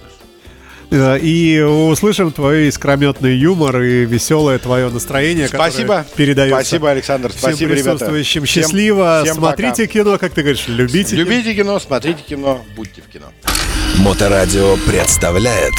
И 0.93 1.59
услышим 1.59 2.31
твой 2.31 2.67
искрометный 2.67 3.35
юмор 3.35 3.81
и 3.81 4.05
веселое 4.05 4.59
твое 4.59 4.89
настроение, 4.89 5.47
которое 5.47 5.71
Спасибо. 5.71 6.05
передается. 6.15 6.55
Спасибо, 6.61 6.91
Александр. 6.91 7.29
Всем 7.29 7.39
Спасибо, 7.39 7.71
ребята. 7.71 7.83
присутствующим 7.91 8.45
Всем- 8.45 8.63
счастливо. 8.63 9.21
всем 9.23 9.35
Смотрите 9.37 9.83
пока. 9.87 9.93
кино, 9.93 10.17
как 10.19 10.33
ты 10.33 10.41
говоришь, 10.41 10.65
любите. 10.67 11.15
Любите 11.15 11.55
кино, 11.55 11.79
смотрите 11.79 12.21
кино, 12.21 12.63
будьте 12.75 13.01
в 13.01 13.11
кино. 13.11 13.25
Моторадио 13.97 14.77
представляет 14.87 15.73